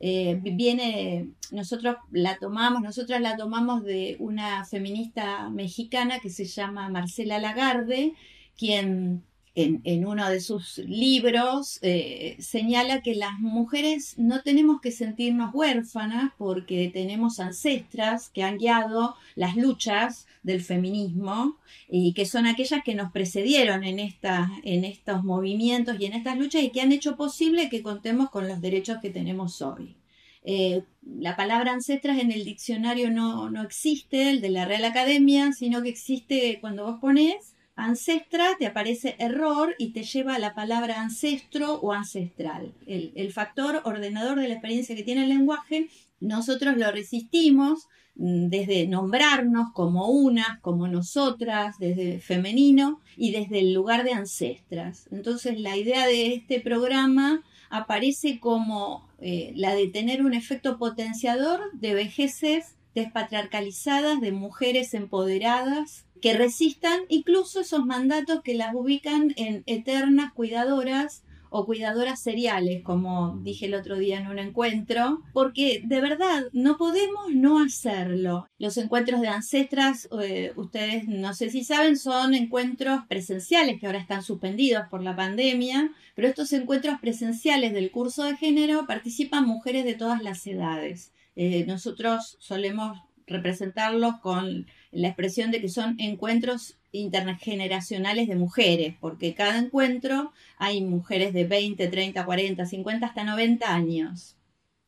eh, 0.00 0.38
viene, 0.42 1.30
nosotros 1.50 1.96
la 2.10 2.38
tomamos, 2.38 2.82
nosotras 2.82 3.20
la 3.20 3.36
tomamos 3.36 3.84
de 3.84 4.16
una 4.18 4.64
feminista 4.64 5.48
mexicana 5.50 6.20
que 6.20 6.30
se 6.30 6.44
llama 6.44 6.88
Marcela 6.88 7.38
Lagarde, 7.38 8.14
quien 8.56 9.24
en, 9.56 10.06
uno 10.06 10.28
de 10.28 10.40
sus 10.40 10.78
libros 10.78 11.78
eh, 11.82 12.36
señala 12.40 13.02
que 13.02 13.14
las 13.14 13.38
mujeres 13.38 14.18
no 14.18 14.42
tenemos 14.42 14.80
que 14.80 14.90
sentirnos 14.90 15.54
huérfanas 15.54 16.32
porque 16.38 16.90
tenemos 16.92 17.38
ancestras 17.38 18.30
que 18.30 18.42
han 18.42 18.58
guiado 18.58 19.14
las 19.36 19.56
luchas 19.56 20.26
del 20.42 20.60
feminismo 20.60 21.56
y 21.88 22.14
que 22.14 22.26
son 22.26 22.46
aquellas 22.46 22.82
que 22.82 22.96
nos 22.96 23.12
precedieron 23.12 23.84
en, 23.84 24.00
en 24.00 24.84
estos 24.84 25.22
movimientos 25.22 25.96
y 26.00 26.06
en 26.06 26.14
estas 26.14 26.36
luchas 26.36 26.62
y 26.62 26.70
que 26.70 26.80
han 26.80 26.92
hecho 26.92 27.16
posible 27.16 27.68
que 27.68 27.82
contemos 27.82 28.30
con 28.30 28.48
los 28.48 28.60
derechos 28.60 28.98
que 29.00 29.10
tenemos 29.10 29.62
hoy. 29.62 29.94
Eh, 30.42 30.82
la 31.02 31.36
palabra 31.36 31.72
ancestras 31.72 32.18
en 32.18 32.32
el 32.32 32.44
diccionario 32.44 33.10
no, 33.10 33.48
no 33.50 33.62
existe, 33.62 34.30
el 34.30 34.40
de 34.40 34.50
la 34.50 34.64
Real 34.64 34.84
Academia, 34.84 35.52
sino 35.52 35.82
que 35.82 35.88
existe 35.88 36.58
cuando 36.60 36.84
vos 36.84 37.00
pones 37.00 37.53
ancestra, 37.76 38.56
te 38.58 38.66
aparece 38.66 39.16
error 39.18 39.74
y 39.78 39.92
te 39.92 40.04
lleva 40.04 40.36
a 40.36 40.38
la 40.38 40.54
palabra 40.54 41.00
ancestro 41.00 41.74
o 41.74 41.92
ancestral. 41.92 42.74
El, 42.86 43.32
factor 43.32 43.82
ordenador 43.84 44.38
de 44.38 44.48
la 44.48 44.54
experiencia 44.54 44.94
que 44.94 45.02
tiene 45.02 45.24
el 45.24 45.30
lenguaje, 45.30 45.88
nosotros 46.20 46.76
lo 46.76 46.90
resistimos 46.92 47.88
mm, 48.14 48.46
desde 48.48 48.86
nombrarnos 48.86 49.72
como 49.72 50.08
unas, 50.08 50.60
como 50.60 50.86
nosotras, 50.86 51.76
desde 51.78 52.20
femenino 52.20 53.00
y 53.16 53.32
desde 53.32 53.60
el 53.60 53.72
lugar 53.72 54.04
de 54.04 54.12
ancestras. 54.12 55.08
Entonces 55.10 55.58
la 55.60 55.76
idea 55.76 56.06
de 56.06 56.34
este 56.34 56.60
programa 56.60 57.42
aparece 57.70 58.38
como 58.38 59.08
eh, 59.20 59.52
la 59.56 59.74
de 59.74 59.88
tener 59.88 60.24
un 60.24 60.32
efecto 60.32 60.78
potenciador 60.78 61.60
de 61.72 61.94
vejeces 61.94 62.76
despatriarcalizadas, 62.94 64.20
de 64.20 64.30
mujeres 64.30 64.94
empoderadas 64.94 66.06
que 66.24 66.32
resistan 66.32 67.00
incluso 67.10 67.60
esos 67.60 67.84
mandatos 67.84 68.40
que 68.42 68.54
las 68.54 68.74
ubican 68.74 69.34
en 69.36 69.62
eternas 69.66 70.32
cuidadoras 70.32 71.22
o 71.50 71.66
cuidadoras 71.66 72.18
seriales, 72.18 72.82
como 72.82 73.38
dije 73.42 73.66
el 73.66 73.74
otro 73.74 73.98
día 73.98 74.20
en 74.20 74.28
un 74.28 74.38
encuentro, 74.38 75.20
porque 75.34 75.82
de 75.84 76.00
verdad 76.00 76.44
no 76.54 76.78
podemos 76.78 77.30
no 77.30 77.62
hacerlo. 77.62 78.48
Los 78.56 78.78
encuentros 78.78 79.20
de 79.20 79.28
ancestras, 79.28 80.08
eh, 80.22 80.54
ustedes 80.56 81.06
no 81.06 81.34
sé 81.34 81.50
si 81.50 81.62
saben, 81.62 81.98
son 81.98 82.32
encuentros 82.32 83.02
presenciales 83.06 83.78
que 83.78 83.84
ahora 83.84 83.98
están 83.98 84.22
suspendidos 84.22 84.88
por 84.88 85.02
la 85.02 85.14
pandemia, 85.14 85.92
pero 86.14 86.28
estos 86.28 86.54
encuentros 86.54 87.00
presenciales 87.02 87.74
del 87.74 87.90
curso 87.90 88.24
de 88.24 88.38
género 88.38 88.86
participan 88.86 89.46
mujeres 89.46 89.84
de 89.84 89.92
todas 89.92 90.22
las 90.22 90.46
edades. 90.46 91.12
Eh, 91.36 91.66
nosotros 91.66 92.38
solemos 92.40 92.98
representarlos 93.26 94.16
con 94.20 94.66
la 94.94 95.08
expresión 95.08 95.50
de 95.50 95.60
que 95.60 95.68
son 95.68 95.96
encuentros 95.98 96.76
intergeneracionales 96.92 98.28
de 98.28 98.36
mujeres, 98.36 98.94
porque 99.00 99.34
cada 99.34 99.58
encuentro 99.58 100.32
hay 100.58 100.82
mujeres 100.82 101.32
de 101.32 101.44
20, 101.44 101.88
30, 101.88 102.24
40, 102.24 102.66
50 102.66 103.06
hasta 103.06 103.24
90 103.24 103.74
años. 103.74 104.36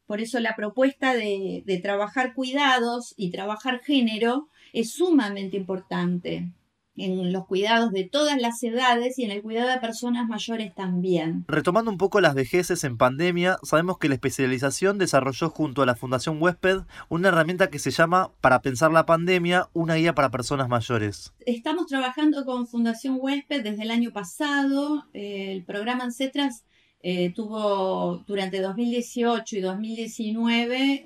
Por 0.06 0.20
eso 0.20 0.38
la 0.38 0.54
propuesta 0.54 1.14
de, 1.14 1.62
de 1.66 1.78
trabajar 1.78 2.34
cuidados 2.34 3.14
y 3.16 3.30
trabajar 3.30 3.80
género 3.80 4.48
es 4.72 4.90
sumamente 4.92 5.56
importante 5.56 6.48
en 6.96 7.32
los 7.32 7.46
cuidados 7.46 7.92
de 7.92 8.04
todas 8.04 8.40
las 8.40 8.62
edades 8.62 9.18
y 9.18 9.24
en 9.24 9.30
el 9.30 9.42
cuidado 9.42 9.70
de 9.70 9.78
personas 9.78 10.28
mayores 10.28 10.74
también. 10.74 11.44
Retomando 11.48 11.90
un 11.90 11.98
poco 11.98 12.20
las 12.20 12.34
vejeces 12.34 12.84
en 12.84 12.96
pandemia, 12.96 13.58
sabemos 13.62 13.98
que 13.98 14.08
la 14.08 14.14
especialización 14.14 14.98
desarrolló 14.98 15.50
junto 15.50 15.82
a 15.82 15.86
la 15.86 15.94
Fundación 15.94 16.40
Huésped 16.40 16.80
una 17.08 17.28
herramienta 17.28 17.70
que 17.70 17.78
se 17.78 17.90
llama 17.90 18.30
Para 18.40 18.62
pensar 18.62 18.90
la 18.92 19.06
pandemia, 19.06 19.68
una 19.72 19.94
guía 19.94 20.14
para 20.14 20.30
personas 20.30 20.68
mayores. 20.68 21.32
Estamos 21.40 21.86
trabajando 21.86 22.44
con 22.44 22.66
Fundación 22.66 23.18
Huésped 23.20 23.62
desde 23.62 23.82
el 23.82 23.90
año 23.90 24.12
pasado. 24.12 25.04
el 25.12 25.64
programa 25.64 26.04
Ancestras 26.04 26.64
eh, 27.02 27.32
tuvo 27.34 28.24
durante 28.26 28.60
2018 28.60 29.56
y 29.56 29.60
2019 29.60 31.04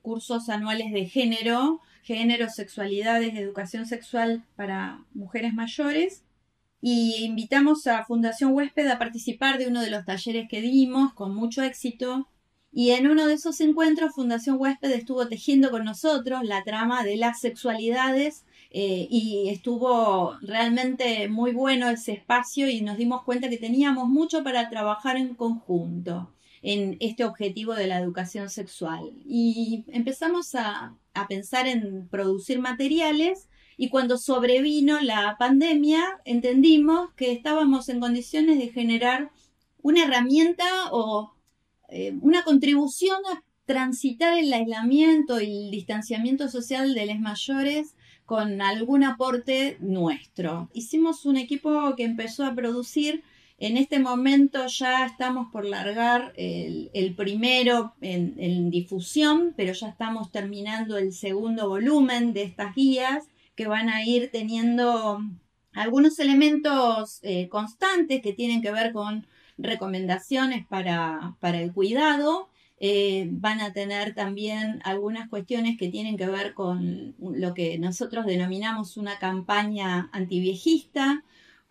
cursos 0.00 0.48
anuales 0.48 0.92
de 0.92 1.06
género 1.06 1.80
género, 2.02 2.48
sexualidades, 2.48 3.34
educación 3.34 3.86
sexual 3.86 4.44
para 4.56 5.04
mujeres 5.14 5.54
mayores. 5.54 6.22
Y 6.80 7.24
invitamos 7.24 7.86
a 7.86 8.04
Fundación 8.04 8.52
Huésped 8.52 8.88
a 8.88 8.98
participar 8.98 9.58
de 9.58 9.68
uno 9.68 9.80
de 9.80 9.90
los 9.90 10.04
talleres 10.04 10.48
que 10.48 10.60
dimos 10.60 11.14
con 11.14 11.34
mucho 11.34 11.62
éxito. 11.62 12.28
Y 12.72 12.90
en 12.90 13.06
uno 13.06 13.26
de 13.26 13.34
esos 13.34 13.60
encuentros, 13.60 14.14
Fundación 14.14 14.56
Huésped 14.58 14.90
estuvo 14.90 15.28
tejiendo 15.28 15.70
con 15.70 15.84
nosotros 15.84 16.42
la 16.42 16.64
trama 16.64 17.04
de 17.04 17.16
las 17.16 17.40
sexualidades 17.40 18.44
eh, 18.70 19.06
y 19.10 19.50
estuvo 19.50 20.36
realmente 20.40 21.28
muy 21.28 21.52
bueno 21.52 21.88
ese 21.90 22.12
espacio 22.12 22.68
y 22.68 22.80
nos 22.80 22.96
dimos 22.96 23.22
cuenta 23.22 23.50
que 23.50 23.58
teníamos 23.58 24.08
mucho 24.08 24.42
para 24.42 24.68
trabajar 24.70 25.16
en 25.16 25.34
conjunto 25.34 26.30
en 26.62 26.96
este 27.00 27.24
objetivo 27.24 27.74
de 27.74 27.88
la 27.88 27.98
educación 27.98 28.48
sexual. 28.48 29.12
Y 29.26 29.84
empezamos 29.88 30.54
a, 30.54 30.96
pensar 31.28 31.66
en 31.68 32.08
producir 32.08 32.58
materiales 32.58 33.48
y 33.76 33.90
cuando 33.90 34.16
sobrevino 34.16 34.98
la 35.02 35.36
pandemia 35.38 36.02
entendimos 36.24 37.12
que 37.16 37.32
estábamos 37.32 37.90
en 37.90 38.00
condiciones 38.00 38.58
de 38.58 38.70
generar 38.70 39.30
una 39.82 40.04
herramienta 40.04 40.64
o 40.90 41.34
eh, 41.90 42.16
una 42.22 42.44
contribución 42.44 43.18
a 43.30 43.42
transitar 43.66 44.38
el 44.38 44.50
aislamiento 44.54 45.38
y 45.38 45.66
el 45.66 45.70
distanciamiento 45.70 46.48
social 46.48 46.94
de 46.94 47.06
los 47.06 47.18
mayores 47.18 47.94
con 48.24 48.62
algún 48.62 49.04
aporte 49.04 49.76
nuestro. 49.80 50.70
Hicimos 50.72 51.26
un 51.26 51.36
equipo 51.36 51.94
que 51.94 52.04
empezó 52.04 52.46
a 52.46 52.54
producir 52.54 53.22
en 53.62 53.76
este 53.76 54.00
momento 54.00 54.66
ya 54.66 55.06
estamos 55.06 55.46
por 55.52 55.64
largar 55.64 56.32
el, 56.36 57.14
primero 57.16 57.94
en, 58.00 58.70
difusión, 58.70 59.54
pero 59.56 59.72
ya 59.72 59.88
estamos 59.88 60.32
terminando 60.32 60.98
el 60.98 61.12
segundo 61.12 61.68
volumen 61.68 62.32
de 62.32 62.42
estas 62.42 62.74
guías 62.74 63.28
que 63.54 63.68
van 63.68 63.88
a 63.88 64.04
ir 64.04 64.30
teniendo 64.32 65.20
algunos 65.74 66.18
elementos 66.18 67.20
eh, 67.22 67.48
constantes 67.48 68.20
que 68.20 68.32
tienen 68.32 68.62
que 68.62 68.72
ver 68.72 68.92
con 68.92 69.28
recomendaciones 69.58 70.66
para, 70.66 71.36
el 71.40 71.72
cuidado. 71.72 72.48
Eh, 72.80 73.28
van 73.30 73.60
a 73.60 73.72
tener 73.72 74.12
también 74.12 74.80
algunas 74.82 75.28
cuestiones 75.28 75.78
que 75.78 75.86
tienen 75.86 76.16
que 76.16 76.26
ver 76.26 76.52
con 76.54 77.14
lo 77.20 77.54
que 77.54 77.78
nosotros 77.78 78.26
denominamos 78.26 78.96
una 78.96 79.20
campaña 79.20 80.10
antiviejista, 80.12 81.22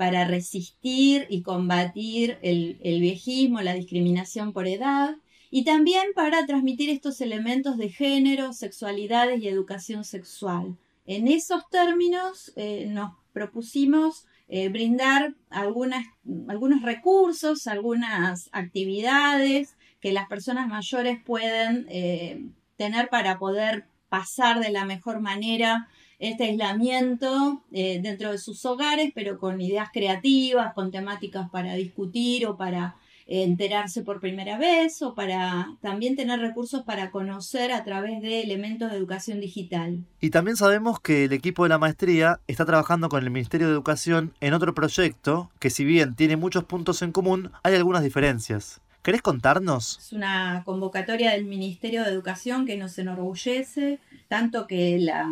para 0.01 0.25
resistir 0.25 1.27
y 1.29 1.43
combatir 1.43 2.39
el, 2.41 2.79
viejismo, 2.81 3.61
la 3.61 3.75
discriminación 3.75 4.51
por 4.51 4.67
edad, 4.67 5.17
y 5.51 5.63
también 5.63 6.05
para 6.15 6.43
transmitir 6.47 6.89
estos 6.89 7.21
elementos 7.21 7.77
de 7.77 7.89
género, 7.89 8.51
sexualidades 8.51 9.43
y 9.43 9.47
educación 9.47 10.03
sexual. 10.03 10.75
En 11.05 11.27
esos 11.27 11.69
términos 11.69 12.51
eh, 12.55 12.87
nos 12.89 13.11
propusimos 13.31 14.25
eh, 14.47 14.69
brindar 14.69 15.35
algunos 15.51 16.81
recursos, 16.81 17.67
algunas 17.67 18.49
actividades 18.53 19.77
que 19.99 20.13
las 20.13 20.27
personas 20.27 20.67
mayores 20.67 21.19
pueden 21.23 21.85
eh, 21.89 22.43
tener 22.75 23.07
para 23.09 23.37
poder 23.37 23.85
pasar 24.09 24.61
de 24.61 24.71
la 24.71 24.83
mejor 24.83 25.19
manera 25.19 25.87
este 26.21 26.43
aislamiento 26.43 27.63
eh, 27.71 27.99
dentro 28.01 28.31
de 28.31 28.37
sus 28.37 28.63
hogares, 28.65 29.11
pero 29.13 29.39
con 29.39 29.59
ideas 29.59 29.89
creativas, 29.91 30.73
con 30.75 30.91
temáticas 30.91 31.49
para 31.49 31.73
discutir 31.73 32.45
o 32.45 32.57
para 32.57 32.95
eh, 33.25 33.41
enterarse 33.41 34.03
por 34.03 34.19
primera 34.19 34.59
vez 34.59 35.01
o 35.01 35.15
para 35.15 35.75
también 35.81 36.15
tener 36.15 36.39
recursos 36.39 36.83
para 36.83 37.09
conocer 37.09 37.71
a 37.71 37.83
través 37.83 38.21
de 38.21 38.41
elementos 38.41 38.91
de 38.91 38.97
educación 38.97 39.39
digital. 39.39 40.05
Y 40.19 40.29
también 40.29 40.57
sabemos 40.57 40.99
que 40.99 41.25
el 41.25 41.33
equipo 41.33 41.63
de 41.63 41.69
la 41.69 41.79
maestría 41.79 42.39
está 42.45 42.65
trabajando 42.65 43.09
con 43.09 43.23
el 43.23 43.31
Ministerio 43.31 43.65
de 43.65 43.73
Educación 43.73 44.35
en 44.41 44.53
otro 44.53 44.75
proyecto 44.75 45.49
que 45.59 45.71
si 45.71 45.85
bien 45.85 46.15
tiene 46.15 46.37
muchos 46.37 46.65
puntos 46.65 47.01
en 47.01 47.11
común, 47.11 47.51
hay 47.63 47.73
algunas 47.73 48.03
diferencias. 48.03 48.79
¿Querés 49.01 49.23
contarnos? 49.23 49.97
Es 49.97 50.13
una 50.13 50.61
convocatoria 50.65 51.31
del 51.31 51.45
Ministerio 51.45 52.03
de 52.03 52.11
Educación 52.11 52.67
que 52.67 52.77
nos 52.77 52.99
enorgullece, 52.99 53.99
tanto 54.27 54.67
que 54.67 54.99
la, 54.99 55.27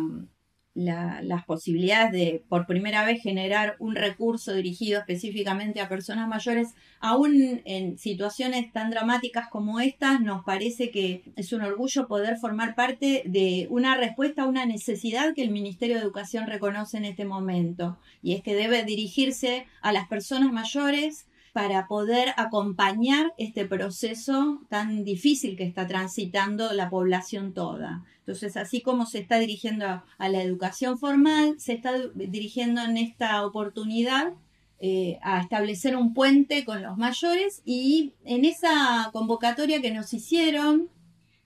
las 0.74 1.44
posibilidades 1.46 2.12
de 2.12 2.44
por 2.48 2.66
primera 2.66 3.04
vez 3.04 3.20
generar 3.22 3.76
un 3.80 3.96
recurso 3.96 4.54
dirigido 4.54 5.00
específicamente 5.00 5.80
a 5.80 5.88
personas 5.88 6.28
mayores, 6.28 6.74
aún 7.00 7.60
en 7.64 7.98
situaciones 7.98 8.72
tan 8.72 8.90
dramáticas 8.90 9.48
como 9.48 9.80
estas, 9.80 10.20
nos 10.20 10.44
parece 10.44 10.90
que 10.90 11.24
es 11.34 11.52
un 11.52 11.62
orgullo 11.62 12.06
poder 12.06 12.36
formar 12.36 12.76
parte 12.76 13.22
de 13.26 13.66
una 13.70 13.96
respuesta 13.96 14.42
a 14.42 14.48
una 14.48 14.64
necesidad 14.64 15.34
que 15.34 15.42
el 15.42 15.50
Ministerio 15.50 15.96
de 15.96 16.02
Educación 16.02 16.46
reconoce 16.46 16.98
en 16.98 17.04
este 17.04 17.24
momento, 17.24 17.98
y 18.22 18.34
es 18.34 18.42
que 18.42 18.54
debe 18.54 18.84
dirigirse 18.84 19.66
a 19.82 19.92
las 19.92 20.06
personas 20.08 20.52
mayores 20.52 21.26
para 21.52 21.86
poder 21.86 22.28
acompañar 22.36 23.32
este 23.38 23.64
proceso 23.64 24.60
tan 24.68 25.04
difícil 25.04 25.56
que 25.56 25.64
está 25.64 25.86
transitando 25.86 26.72
la 26.72 26.90
población 26.90 27.52
toda. 27.52 28.04
Entonces, 28.20 28.56
así 28.56 28.80
como 28.80 29.06
se 29.06 29.18
está 29.18 29.38
dirigiendo 29.38 29.86
a, 29.86 30.28
la 30.28 30.42
educación 30.42 30.98
formal, 30.98 31.56
se 31.58 31.72
está 31.72 31.92
dirigiendo 32.14 32.82
en 32.82 32.96
esta 32.96 33.44
oportunidad 33.44 34.34
eh, 34.78 35.18
a 35.22 35.40
establecer 35.40 35.96
un 35.96 36.14
puente 36.14 36.64
con 36.64 36.82
los 36.82 36.96
mayores 36.96 37.60
y 37.64 38.14
en 38.24 38.44
esa 38.44 39.10
convocatoria 39.12 39.82
que 39.82 39.90
nos 39.90 40.14
hicieron 40.14 40.88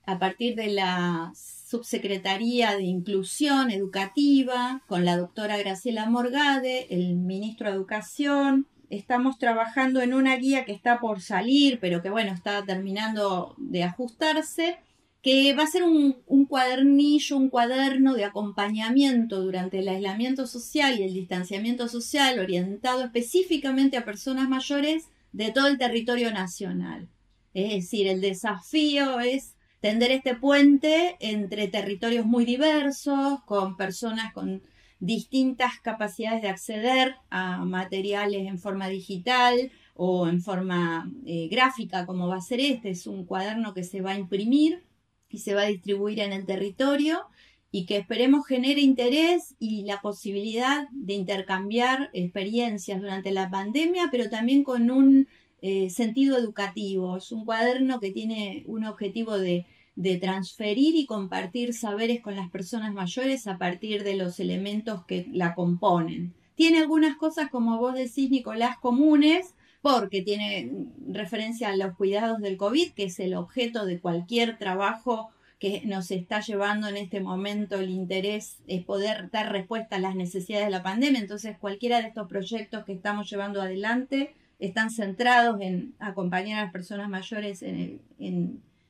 a 0.06 0.18
partir 0.18 0.54
de 0.54 0.68
la 0.68 1.32
Subsecretaría 1.34 2.76
de 2.76 2.82
Inclusión 2.82 3.70
Educativa, 3.70 4.82
con 4.86 5.04
la 5.04 5.16
doctora 5.16 5.56
Graciela 5.56 6.08
Morgade, 6.08 6.86
el 6.94 7.16
ministro 7.16 7.68
de 7.68 7.76
Educación, 7.76 8.68
estamos 8.96 9.38
trabajando 9.38 10.00
en 10.02 10.14
una 10.14 10.36
guía 10.36 10.64
que 10.64 10.72
está 10.72 11.00
por 11.00 11.20
salir, 11.20 11.78
pero 11.80 12.02
que 12.02 12.10
bueno, 12.10 12.32
está 12.32 12.64
terminando 12.64 13.54
de 13.58 13.82
ajustarse, 13.82 14.78
que 15.22 15.54
va 15.54 15.62
a 15.62 15.66
ser 15.66 15.84
un, 15.84 16.12
cuadernillo, 16.46 17.38
un 17.38 17.48
cuaderno 17.48 18.14
de 18.14 18.24
acompañamiento 18.24 19.40
durante 19.40 19.78
el 19.78 19.88
aislamiento 19.88 20.46
social 20.46 20.98
y 20.98 21.02
el 21.02 21.14
distanciamiento 21.14 21.88
social 21.88 22.38
orientado 22.38 23.04
específicamente 23.04 23.96
a 23.96 24.04
personas 24.04 24.50
mayores 24.50 25.08
de 25.32 25.50
todo 25.50 25.68
el 25.68 25.78
territorio 25.78 26.30
nacional. 26.30 27.08
Es 27.54 27.70
decir, 27.70 28.06
el 28.06 28.20
desafío 28.20 29.20
es 29.20 29.54
tender 29.80 30.10
este 30.10 30.34
puente 30.34 31.16
entre 31.20 31.68
territorios 31.68 32.26
muy 32.26 32.44
diversos, 32.44 33.42
con 33.44 33.78
personas 33.78 34.32
con 34.34 34.62
distintas 35.00 35.80
capacidades 35.80 36.42
de 36.42 36.48
acceder 36.48 37.16
a 37.30 37.64
materiales 37.64 38.46
en 38.46 38.58
forma 38.58 38.88
digital 38.88 39.70
o 39.94 40.28
en 40.28 40.40
forma 40.40 41.10
eh, 41.26 41.48
gráfica, 41.48 42.06
como 42.06 42.28
va 42.28 42.36
a 42.36 42.40
ser 42.40 42.60
este. 42.60 42.90
Es 42.90 43.06
un 43.06 43.24
cuaderno 43.24 43.74
que 43.74 43.84
se 43.84 44.00
va 44.00 44.12
a 44.12 44.18
imprimir 44.18 44.84
y 45.28 45.38
se 45.38 45.54
va 45.54 45.62
a 45.62 45.66
distribuir 45.66 46.20
en 46.20 46.32
el 46.32 46.46
territorio 46.46 47.22
y 47.70 47.86
que 47.86 47.96
esperemos 47.96 48.46
genere 48.46 48.80
interés 48.80 49.56
y 49.58 49.82
la 49.82 50.00
posibilidad 50.00 50.88
de 50.92 51.14
intercambiar 51.14 52.10
experiencias 52.12 53.00
durante 53.00 53.32
la 53.32 53.50
pandemia, 53.50 54.08
pero 54.12 54.30
también 54.30 54.62
con 54.62 54.92
un 54.92 55.26
eh, 55.60 55.90
sentido 55.90 56.38
educativo. 56.38 57.16
Es 57.16 57.32
un 57.32 57.44
cuaderno 57.44 57.98
que 57.98 58.12
tiene 58.12 58.62
un 58.66 58.84
objetivo 58.84 59.38
de, 59.38 59.66
de 59.96 60.16
transferir 60.16 60.96
y 60.96 61.06
compartir 61.06 61.74
saberes 61.74 62.20
con 62.20 62.36
las 62.36 62.50
personas 62.50 62.92
mayores 62.92 63.46
a 63.46 63.58
partir 63.58 64.02
de 64.02 64.16
los 64.16 64.40
elementos 64.40 65.04
que 65.04 65.26
la 65.32 65.54
componen. 65.54 66.34
Tiene 66.54 66.78
algunas 66.78 67.16
cosas, 67.16 67.50
como 67.50 67.78
vos 67.78 67.94
decís, 67.94 68.30
Nicolás, 68.30 68.78
comunes, 68.78 69.54
porque 69.82 70.22
tiene 70.22 70.88
referencia 71.08 71.68
a 71.68 71.76
los 71.76 71.96
cuidados 71.96 72.40
del 72.40 72.56
COVID, 72.56 72.92
que 72.92 73.04
es 73.04 73.20
el 73.20 73.34
objeto 73.34 73.84
de 73.84 74.00
cualquier 74.00 74.56
trabajo 74.58 75.30
que 75.58 75.82
nos 75.84 76.10
está 76.10 76.40
llevando 76.40 76.88
en 76.88 76.96
este 76.96 77.20
momento 77.20 77.76
el 77.76 77.90
interés 77.90 78.58
es 78.66 78.84
poder 78.84 79.30
dar 79.30 79.52
respuesta 79.52 79.96
a 79.96 80.00
las 80.00 80.14
necesidades 80.14 80.66
de 80.66 80.70
la 80.70 80.82
pandemia. 80.82 81.20
Entonces, 81.20 81.56
cualquiera 81.58 82.00
de 82.00 82.08
estos 82.08 82.28
proyectos 82.28 82.84
que 82.84 82.92
estamos 82.92 83.30
llevando 83.30 83.62
adelante 83.62 84.34
están 84.58 84.90
centrados 84.90 85.60
en 85.60 85.94
acompañar 85.98 86.58
a 86.58 86.62
las 86.64 86.72
personas 86.72 87.08
mayores 87.08 87.62
en 87.62 88.00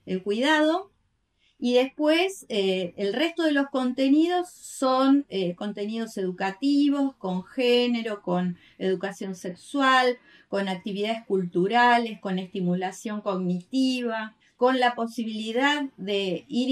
el, 0.06 0.22
cuidado. 0.22 0.90
Y 1.64 1.72
después, 1.72 2.44
eh, 2.50 2.92
el 2.98 3.14
resto 3.14 3.42
de 3.42 3.52
los 3.52 3.68
contenidos 3.70 4.50
son 4.50 5.24
eh, 5.30 5.54
contenidos 5.54 6.18
educativos, 6.18 7.14
con 7.16 7.42
género, 7.42 8.20
con 8.20 8.58
educación 8.76 9.34
sexual, 9.34 10.18
con 10.50 10.68
actividades 10.68 11.24
culturales, 11.26 12.20
con 12.20 12.38
estimulación 12.38 13.22
cognitiva, 13.22 14.36
con 14.58 14.78
la 14.78 14.94
posibilidad 14.94 15.84
de 15.96 16.44
ir 16.48 16.68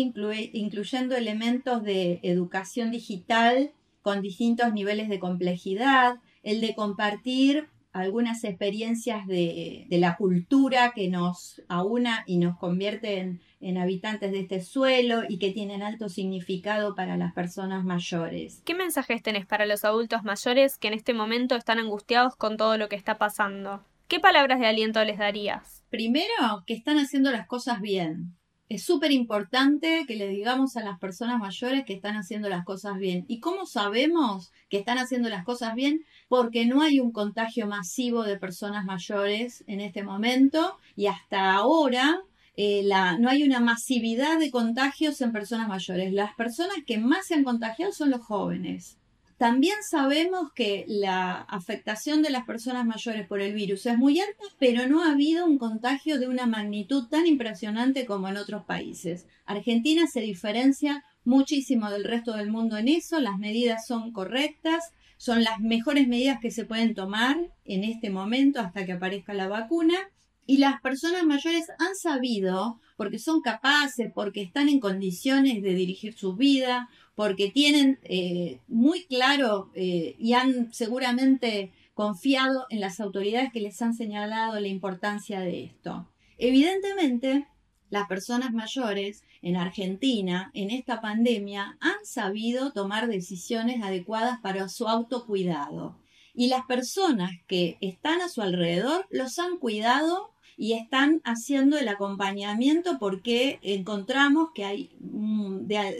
incluyendo 0.53 1.17
elementos 1.17 1.83
de 1.83 2.21
educación 2.23 2.91
digital 2.91 3.73
con 4.03 4.21
distintos 4.21 4.75
niveles 4.75 5.09
de 5.09 5.21
complejidad, 5.21 6.17
el 6.43 6.61
de 6.61 6.75
compartir 6.75 7.71
algunas 7.93 8.43
experiencias 8.45 9.27
de, 9.27 9.87
la 9.91 10.17
cultura 10.17 10.93
que 10.95 11.09
nos 11.09 11.63
aúna 11.69 12.25
y 12.27 12.39
nos 12.39 12.59
convierte 12.59 13.19
en, 13.19 13.41
en, 13.61 13.79
habitantes 13.79 14.33
de 14.33 14.41
este 14.41 14.61
suelo 14.61 15.23
y 15.29 15.39
que 15.39 15.53
tienen 15.53 15.83
alto 15.83 16.09
significado 16.09 16.95
para 16.95 17.17
las 17.17 17.33
personas 17.33 17.85
mayores. 17.85 18.63
¿Qué 18.65 18.75
mensajes 18.75 19.23
tenés 19.23 19.47
para 19.47 19.67
los 19.67 19.85
adultos 19.85 20.25
mayores 20.25 20.79
que 20.79 20.89
en 20.89 20.95
este 20.95 21.15
momento 21.15 21.55
están 21.55 21.79
angustiados 21.79 22.35
con 22.37 22.57
todo 22.57 22.79
lo 22.79 22.89
que 22.89 22.97
está 22.97 23.19
pasando? 23.19 23.85
¿Qué 24.09 24.21
palabras 24.21 24.61
de 24.61 24.67
aliento 24.67 25.05
les 25.05 25.19
darías? 25.19 25.85
Primero, 25.91 26.65
que 26.67 26.75
están 26.75 26.99
haciendo 26.99 27.31
las 27.31 27.47
cosas 27.47 27.81
bien. 27.81 28.37
Es 28.73 28.85
súper 28.85 29.13
importante 29.13 30.07
que 30.09 30.17
le 30.17 30.29
digamos 30.29 30.79
a 30.79 30.83
las 30.83 30.99
personas 30.99 31.39
mayores 31.39 31.85
que 31.85 31.93
están 31.93 32.17
haciendo 32.17 32.49
las 32.49 32.65
cosas 32.65 32.97
bien. 32.97 33.27
¿Y 33.29 33.39
cómo 33.39 33.67
sabemos 33.67 34.51
que 34.71 34.79
están 34.79 34.97
haciendo 34.97 35.29
las 35.29 35.45
cosas 35.45 35.75
bien? 35.75 36.07
Porque 36.27 36.65
no 36.65 36.81
hay 36.81 36.99
un 36.99 37.13
contagio 37.13 37.67
masivo 37.67 38.23
de 38.23 38.39
personas 38.39 38.87
mayores 38.87 39.63
en 39.67 39.83
este 39.83 40.03
momento 40.03 40.79
y 40.97 41.05
hasta 41.05 41.53
ahora 41.53 42.23
eh, 42.57 42.89
no 43.19 43.29
hay 43.29 43.43
una 43.43 43.61
masividad 43.61 44.39
de 44.39 44.51
contagios 44.51 45.21
en 45.21 45.33
personas 45.33 45.69
mayores. 45.69 46.11
Las 46.15 46.35
personas 46.35 46.79
que 46.87 46.97
más 46.97 47.27
se 47.27 47.35
han 47.35 47.45
contagiado 47.45 47.93
son 47.93 48.09
los 48.09 48.23
jóvenes. 48.23 48.97
También 49.43 49.79
sabemos 49.83 50.53
que 50.53 50.85
la 50.87 51.33
afectación 51.33 52.23
de 52.23 52.31
las 52.31 52.45
personas 52.45 52.87
mayores 52.87 53.27
por 53.27 53.41
el 53.41 53.55
virus 53.55 53.87
es 53.87 53.99
muy 53.99 54.21
alta, 54.21 54.45
pero 54.61 54.87
no 54.87 55.03
ha 55.03 55.11
habido 55.11 55.47
un 55.47 55.59
contagio 55.59 56.21
de 56.21 56.29
una 56.29 56.47
magnitud 56.47 57.09
tan 57.09 57.27
impresionante 57.27 58.07
como 58.07 58.29
en 58.29 58.37
otros 58.37 58.65
países. 58.65 59.27
Argentina 59.45 60.07
se 60.07 60.21
diferencia 60.21 61.03
muchísimo 61.25 61.91
del 61.91 62.05
resto 62.05 62.37
del 62.37 62.53
mundo 62.53 62.77
en 62.77 62.87
eso, 62.87 63.19
las 63.19 63.37
medidas 63.37 63.85
son 63.85 64.13
correctas, 64.13 64.93
son 65.17 65.43
las 65.43 65.59
mejores 65.59 66.07
medidas 66.07 66.39
que 66.41 66.53
se 66.53 66.65
pueden 66.65 66.95
tomar 66.95 67.37
en 67.65 67.83
este 67.83 68.11
momento 68.11 68.61
hasta 68.61 68.87
que 68.87 68.93
aparezca 68.93 69.35
la 69.35 69.49
vacuna. 69.49 69.97
Y 70.47 70.59
las 70.59 70.81
personas 70.81 71.25
mayores 71.25 71.67
han 71.79 71.95
sabido, 71.95 72.81
porque 72.97 73.19
son 73.19 73.41
capaces, 73.41 74.11
porque 74.13 74.43
están 74.43 74.69
en 74.69 74.81
condiciones 74.81 75.63
de 75.63 75.75
dirigir 75.75 76.15
su 76.15 76.35
vida, 76.35 76.89
porque 77.15 77.51
tienen 77.51 77.99
eh, 78.05 78.61
muy 78.67 79.05
claro 79.05 79.71
eh, 79.75 80.17
y 80.19 80.33
han 80.33 80.73
seguramente 80.73 81.73
confiado 81.95 82.67
en 82.71 82.81
las 82.81 83.01
autoridades 83.01 83.53
que 83.53 83.61
les 83.61 83.81
han 83.83 83.95
señalado 83.95 84.59
la 84.59 84.69
importancia 84.69 85.41
de 85.41 85.65
esto. 85.65 86.09
Evidentemente, 86.39 87.47
las 87.91 88.09
personas 88.09 88.53
mayores 88.53 89.23
en 89.43 89.57
Argentina 89.57 90.51
en 90.55 90.71
esta 90.71 91.01
pandemia 91.01 91.77
han 91.81 92.05
sabido 92.05 92.73
tomar 92.73 93.07
decisiones 93.07 93.83
adecuadas 93.83 94.41
para 94.41 94.69
su 94.69 94.89
autocuidado 94.89 96.02
y 96.35 96.49
las 96.49 96.65
personas 96.67 97.33
que 97.47 97.79
están 97.81 98.21
a 98.21 98.29
su 98.29 98.43
alrededor 98.43 99.07
los 99.11 99.39
han 99.39 99.59
cuidado 99.59 100.31
y 100.57 100.75
están 100.75 101.21
haciendo 101.25 101.79
el 101.79 101.89
acompañamiento 101.89 102.99
porque 102.99 103.59
encontramos 103.63 104.51
que 104.55 104.65
hay 104.65 104.91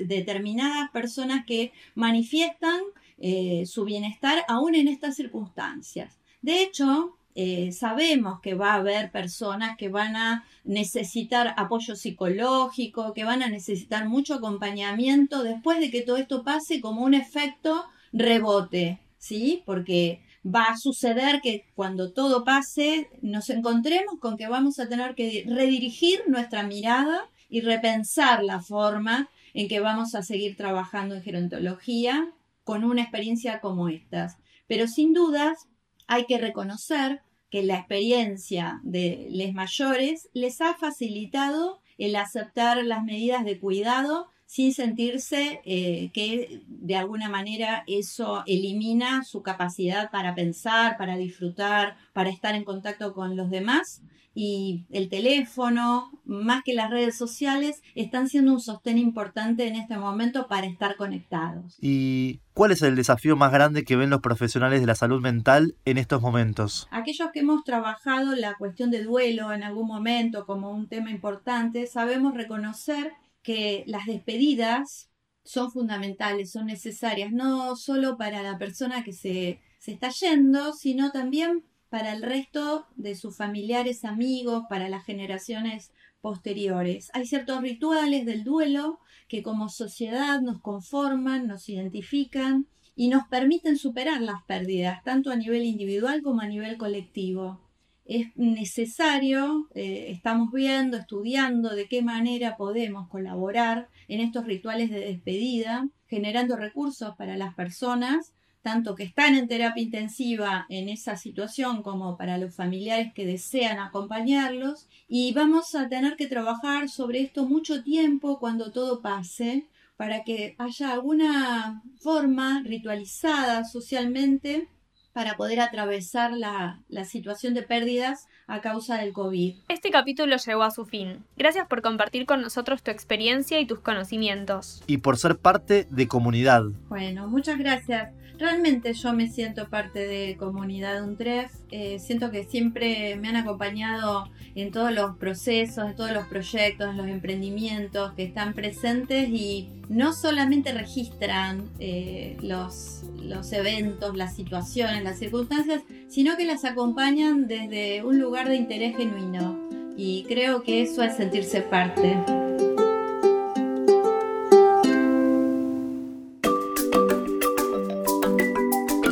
determinadas 0.07 0.91
personas 0.91 1.45
que 1.47 1.73
manifiestan 1.95 2.81
eh, 3.19 3.65
su 3.67 3.85
bienestar 3.85 4.45
aún 4.49 4.75
en 4.75 4.89
estas 4.89 5.17
circunstancias. 5.17 6.19
De 6.43 6.63
hecho, 6.63 7.17
eh, 7.35 7.73
sabemos 7.73 8.41
que 8.41 8.55
va 8.55 8.73
a 8.73 8.77
haber 8.77 9.11
personas 9.11 9.77
que 9.79 9.89
van 9.89 10.17
a 10.17 10.45
necesitar 10.65 11.55
apoyo 11.57 11.97
psicológico, 11.97 13.15
que 13.15 13.25
van 13.25 13.43
a 13.43 13.49
necesitar 13.49 14.07
mucho 14.09 14.35
acompañamiento 14.35 15.43
después 15.43 15.81
de 15.81 15.91
que 15.91 16.03
todo 16.03 16.19
esto 16.19 16.45
pase 16.45 16.81
como 16.81 17.03
un 17.03 17.15
efecto 17.15 17.87
rebote, 18.13 18.99
¿sí? 19.23 19.63
Porque 19.65 20.21
va 20.45 20.65
a 20.65 20.77
suceder 20.77 21.41
que 21.41 21.65
cuando 21.77 22.13
todo 22.13 22.45
pase 22.45 23.09
nos 23.23 23.51
encontremos 23.51 24.19
con 24.19 24.37
que 24.37 24.49
vamos 24.49 24.81
a 24.81 24.89
tener 24.89 25.15
que 25.15 25.45
redirigir 25.47 26.25
nuestra 26.27 26.65
mirada 26.65 27.31
y 27.49 27.61
repensar 27.61 28.43
la 28.43 28.61
forma 28.61 29.31
en 29.55 29.69
que 29.69 29.79
vamos 29.79 30.17
a 30.17 30.25
seguir 30.25 30.57
trabajando 30.57 31.15
en 31.15 31.23
gerontología 31.23 32.33
con 32.65 32.83
una 32.83 33.03
experiencia 33.03 33.61
como 33.61 33.89
estas. 33.89 34.39
Pero 34.67 34.89
sin 34.89 35.13
dudas 35.13 35.69
hay 36.09 36.27
que 36.27 36.39
reconocer 36.39 37.23
que 37.49 37.63
la 37.63 37.77
experiencia 37.77 38.81
de 38.83 39.29
los 39.31 39.53
mayores 39.53 40.31
les 40.33 40.61
ha 40.61 40.75
facilitado 40.75 41.81
el 41.97 42.17
aceptar 42.17 42.83
las 42.85 43.05
medidas 43.05 43.45
de 43.45 43.61
cuidado 43.61 44.32
sin 44.53 44.75
sentirse 44.75 45.63
eh, 45.65 46.11
que 46.13 46.61
de 46.67 46.97
alguna 46.97 47.31
manera 47.31 47.85
eso 47.87 48.43
elimina 48.47 49.25
su 49.25 49.43
capacidad 49.43 50.11
para 50.11 50.35
pensar, 50.35 50.99
para 50.99 51.17
disfrutar, 51.17 51.97
para 52.13 52.29
estar 52.29 52.55
en 52.55 52.65
contacto 52.65 53.15
con 53.15 53.35
los 53.35 53.49
demás. 53.49 54.03
Y 54.35 54.85
el 54.91 55.09
teléfono, 55.09 56.11
más 56.27 56.63
que 56.65 56.75
las 56.75 56.91
redes 56.91 57.17
sociales, 57.17 57.83
están 57.95 58.29
siendo 58.29 58.53
un 58.53 58.61
sostén 58.61 58.99
importante 58.99 59.67
en 59.67 59.75
este 59.75 59.97
momento 59.97 60.49
para 60.49 60.67
estar 60.67 60.97
conectados. 60.97 61.79
¿Y 61.81 62.41
cuál 62.53 62.73
es 62.73 62.83
el 62.83 62.95
desafío 62.95 63.37
más 63.37 63.53
grande 63.53 63.85
que 63.85 63.97
ven 63.97 64.11
los 64.11 64.21
profesionales 64.21 64.83
de 64.83 64.87
la 64.87 64.95
salud 64.95 65.23
mental 65.23 65.77
en 65.87 65.97
estos 65.97 66.21
momentos? 66.21 66.89
Aquellos 66.91 67.31
que 67.33 67.41
hemos 67.41 67.65
trabajado 67.65 68.35
la 68.37 68.55
cuestión 68.57 68.91
de 68.91 69.03
duelo 69.03 69.51
en 69.55 69.63
algún 69.63 69.87
momento 69.87 70.45
como 70.45 70.73
un 70.73 70.89
tema 70.89 71.11
importante, 71.11 71.87
sabemos 71.87 72.35
reconocer 72.35 73.13
que 73.43 73.85
las 73.87 74.07
despedidas 74.07 75.11
son 75.45 75.71
fundamentales, 75.71 76.53
son 76.53 76.67
necesarias, 76.67 77.33
no 77.33 77.77
solo 77.77 78.17
para 78.17 78.43
la 78.43 78.59
persona 78.59 79.03
que 79.03 79.13
se, 79.13 79.61
se 79.79 79.93
está 79.93 80.11
yendo, 80.11 80.73
sino 80.73 81.11
también 81.11 81.65
para 81.89 82.13
el 82.13 82.23
resto 82.23 82.87
de 82.97 83.15
sus 83.15 83.37
familiares, 83.37 84.05
amigos, 84.05 84.65
para 84.69 84.89
las 84.89 85.05
generaciones 85.05 85.93
posteriores. 86.21 87.11
Hay 87.13 87.27
ciertos 87.27 87.61
rituales 87.61 88.25
del 88.25 88.45
duelo 88.45 89.01
que 89.29 89.43
como 89.43 89.69
sociedad 89.69 90.41
nos 90.41 90.61
conforman, 90.61 91.47
nos 91.47 91.69
identifican 91.69 92.67
y 92.95 93.09
nos 93.09 93.27
permiten 93.29 93.77
superar 93.77 94.21
las 94.21 94.43
pérdidas, 94.45 95.03
tanto 95.03 95.31
a 95.31 95.37
nivel 95.37 95.65
individual 95.65 96.23
como 96.23 96.41
a 96.41 96.47
nivel 96.47 96.77
colectivo 96.77 97.62
es 98.05 98.37
necesario, 98.37 99.69
eh, 99.75 100.07
estamos 100.11 100.53
viendo, 100.53 100.97
estudiando 100.97 101.75
de 101.75 101.87
qué 101.87 102.03
manera 102.03 102.57
podemos 102.57 103.09
colaborar 103.09 103.89
en 104.09 104.21
estos 104.21 104.45
rituales 104.45 104.91
de 104.91 105.01
despedida, 105.01 105.89
generando 106.09 106.57
recursos 106.57 107.15
para 107.17 107.37
las 107.37 107.55
personas, 107.55 108.35
tanto 108.63 108.95
que 108.95 109.03
están 109.03 109.35
en 109.35 109.49
terapia 109.49 109.83
intensiva 109.83 110.67
en 110.69 110.89
esa 110.89 111.17
situación 111.17 111.83
como 111.83 112.17
para 112.17 112.39
los 112.39 112.55
familiares 112.55 113.13
que 113.13 113.27
desean 113.27 113.79
acompañarlos. 113.79 114.89
Y 115.09 115.33
vamos 115.33 115.75
a 115.75 115.89
tener 115.89 116.17
que 116.17 116.29
trabajar 116.29 116.89
sobre 116.89 117.21
esto 117.21 117.45
mucho 117.45 117.83
tiempo 117.83 118.39
cuando 118.39 118.71
todo 118.71 119.03
pase, 119.03 119.67
para 119.97 120.25
que 120.25 120.55
haya 120.59 120.93
alguna 120.93 121.83
forma 122.01 122.63
ritualizada 122.65 123.65
socialmente 123.65 124.69
para 125.13 125.37
poder 125.37 125.61
atravesar 125.61 126.33
la, 126.33 126.81
situación 127.05 127.55
de 127.55 127.63
pérdidas 127.63 128.29
a 128.47 128.61
causa 128.61 128.97
del 128.97 129.13
COVID. 129.13 129.57
Este 129.69 129.91
capítulo 129.91 130.37
llegó 130.37 130.63
a 130.63 130.71
su 130.71 130.85
fin. 130.85 131.25
Gracias 131.37 131.67
por 131.67 131.83
compartir 131.83 132.27
con 132.27 132.41
nosotros 132.41 132.83
tu 132.83 132.91
experiencia 132.91 133.61
y 133.61 133.67
tus 133.67 133.81
conocimientos. 133.81 134.83
Y 134.87 134.99
por 134.99 135.19
ser 135.19 135.37
parte 135.37 135.87
de 135.91 136.09
comunidad. 136.09 136.63
Bueno, 136.89 137.29
muchas 137.29 137.59
gracias. 137.59 138.13
Realmente 138.43 138.93
yo 138.93 139.13
me 139.13 139.29
siento 139.29 139.69
parte 139.69 140.01
de 140.01 140.37
comunidad 140.37 141.05
UNTREF, 141.05 141.53
eh, 141.71 142.01
siento 142.01 142.33
que 142.33 142.43
siempre 142.43 143.15
me 143.15 143.29
han 143.29 143.37
acompañado 143.37 144.29
en 144.57 144.73
todos 144.73 144.91
los 144.91 145.17
procesos, 145.17 145.89
en 145.89 145.95
todos 145.95 146.11
los 146.11 146.27
proyectos, 146.27 146.91
en 146.91 146.97
los 146.97 147.07
emprendimientos 147.07 148.15
que 148.15 148.25
están 148.25 148.53
presentes 148.53 149.29
y 149.29 149.69
no 149.89 150.13
solamente 150.13 150.73
registran 150.73 151.71
eh, 151.79 152.37
los, 152.43 153.05
los 153.23 153.53
eventos, 153.53 154.17
las 154.17 154.35
situaciones, 154.35 155.05
las 155.05 155.21
circunstancias, 155.21 155.83
sino 156.09 156.37
que 156.37 156.45
las 156.45 156.65
acompañan 156.65 157.47
desde 157.47 158.03
un 158.03 158.19
lugar 158.19 158.49
de 158.49 158.57
interés 158.57 158.97
genuino. 158.97 159.57
Y 159.97 160.25
creo 160.27 160.65
que 160.65 160.83
eso 160.83 161.05
es 161.05 161.15
sentirse 161.15 161.63
parte. 161.63 162.42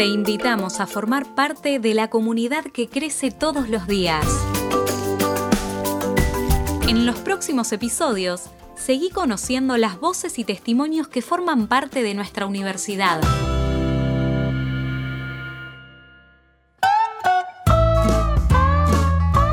Te 0.00 0.06
invitamos 0.06 0.80
a 0.80 0.86
formar 0.86 1.34
parte 1.34 1.78
de 1.78 1.92
la 1.92 2.08
comunidad 2.08 2.64
que 2.64 2.88
crece 2.88 3.30
todos 3.30 3.68
los 3.68 3.86
días. 3.86 4.24
En 6.88 7.04
los 7.04 7.18
próximos 7.18 7.70
episodios, 7.70 8.44
seguí 8.76 9.10
conociendo 9.10 9.76
las 9.76 10.00
voces 10.00 10.38
y 10.38 10.44
testimonios 10.44 11.06
que 11.08 11.20
forman 11.20 11.66
parte 11.66 12.02
de 12.02 12.14
nuestra 12.14 12.46
universidad. 12.46 13.20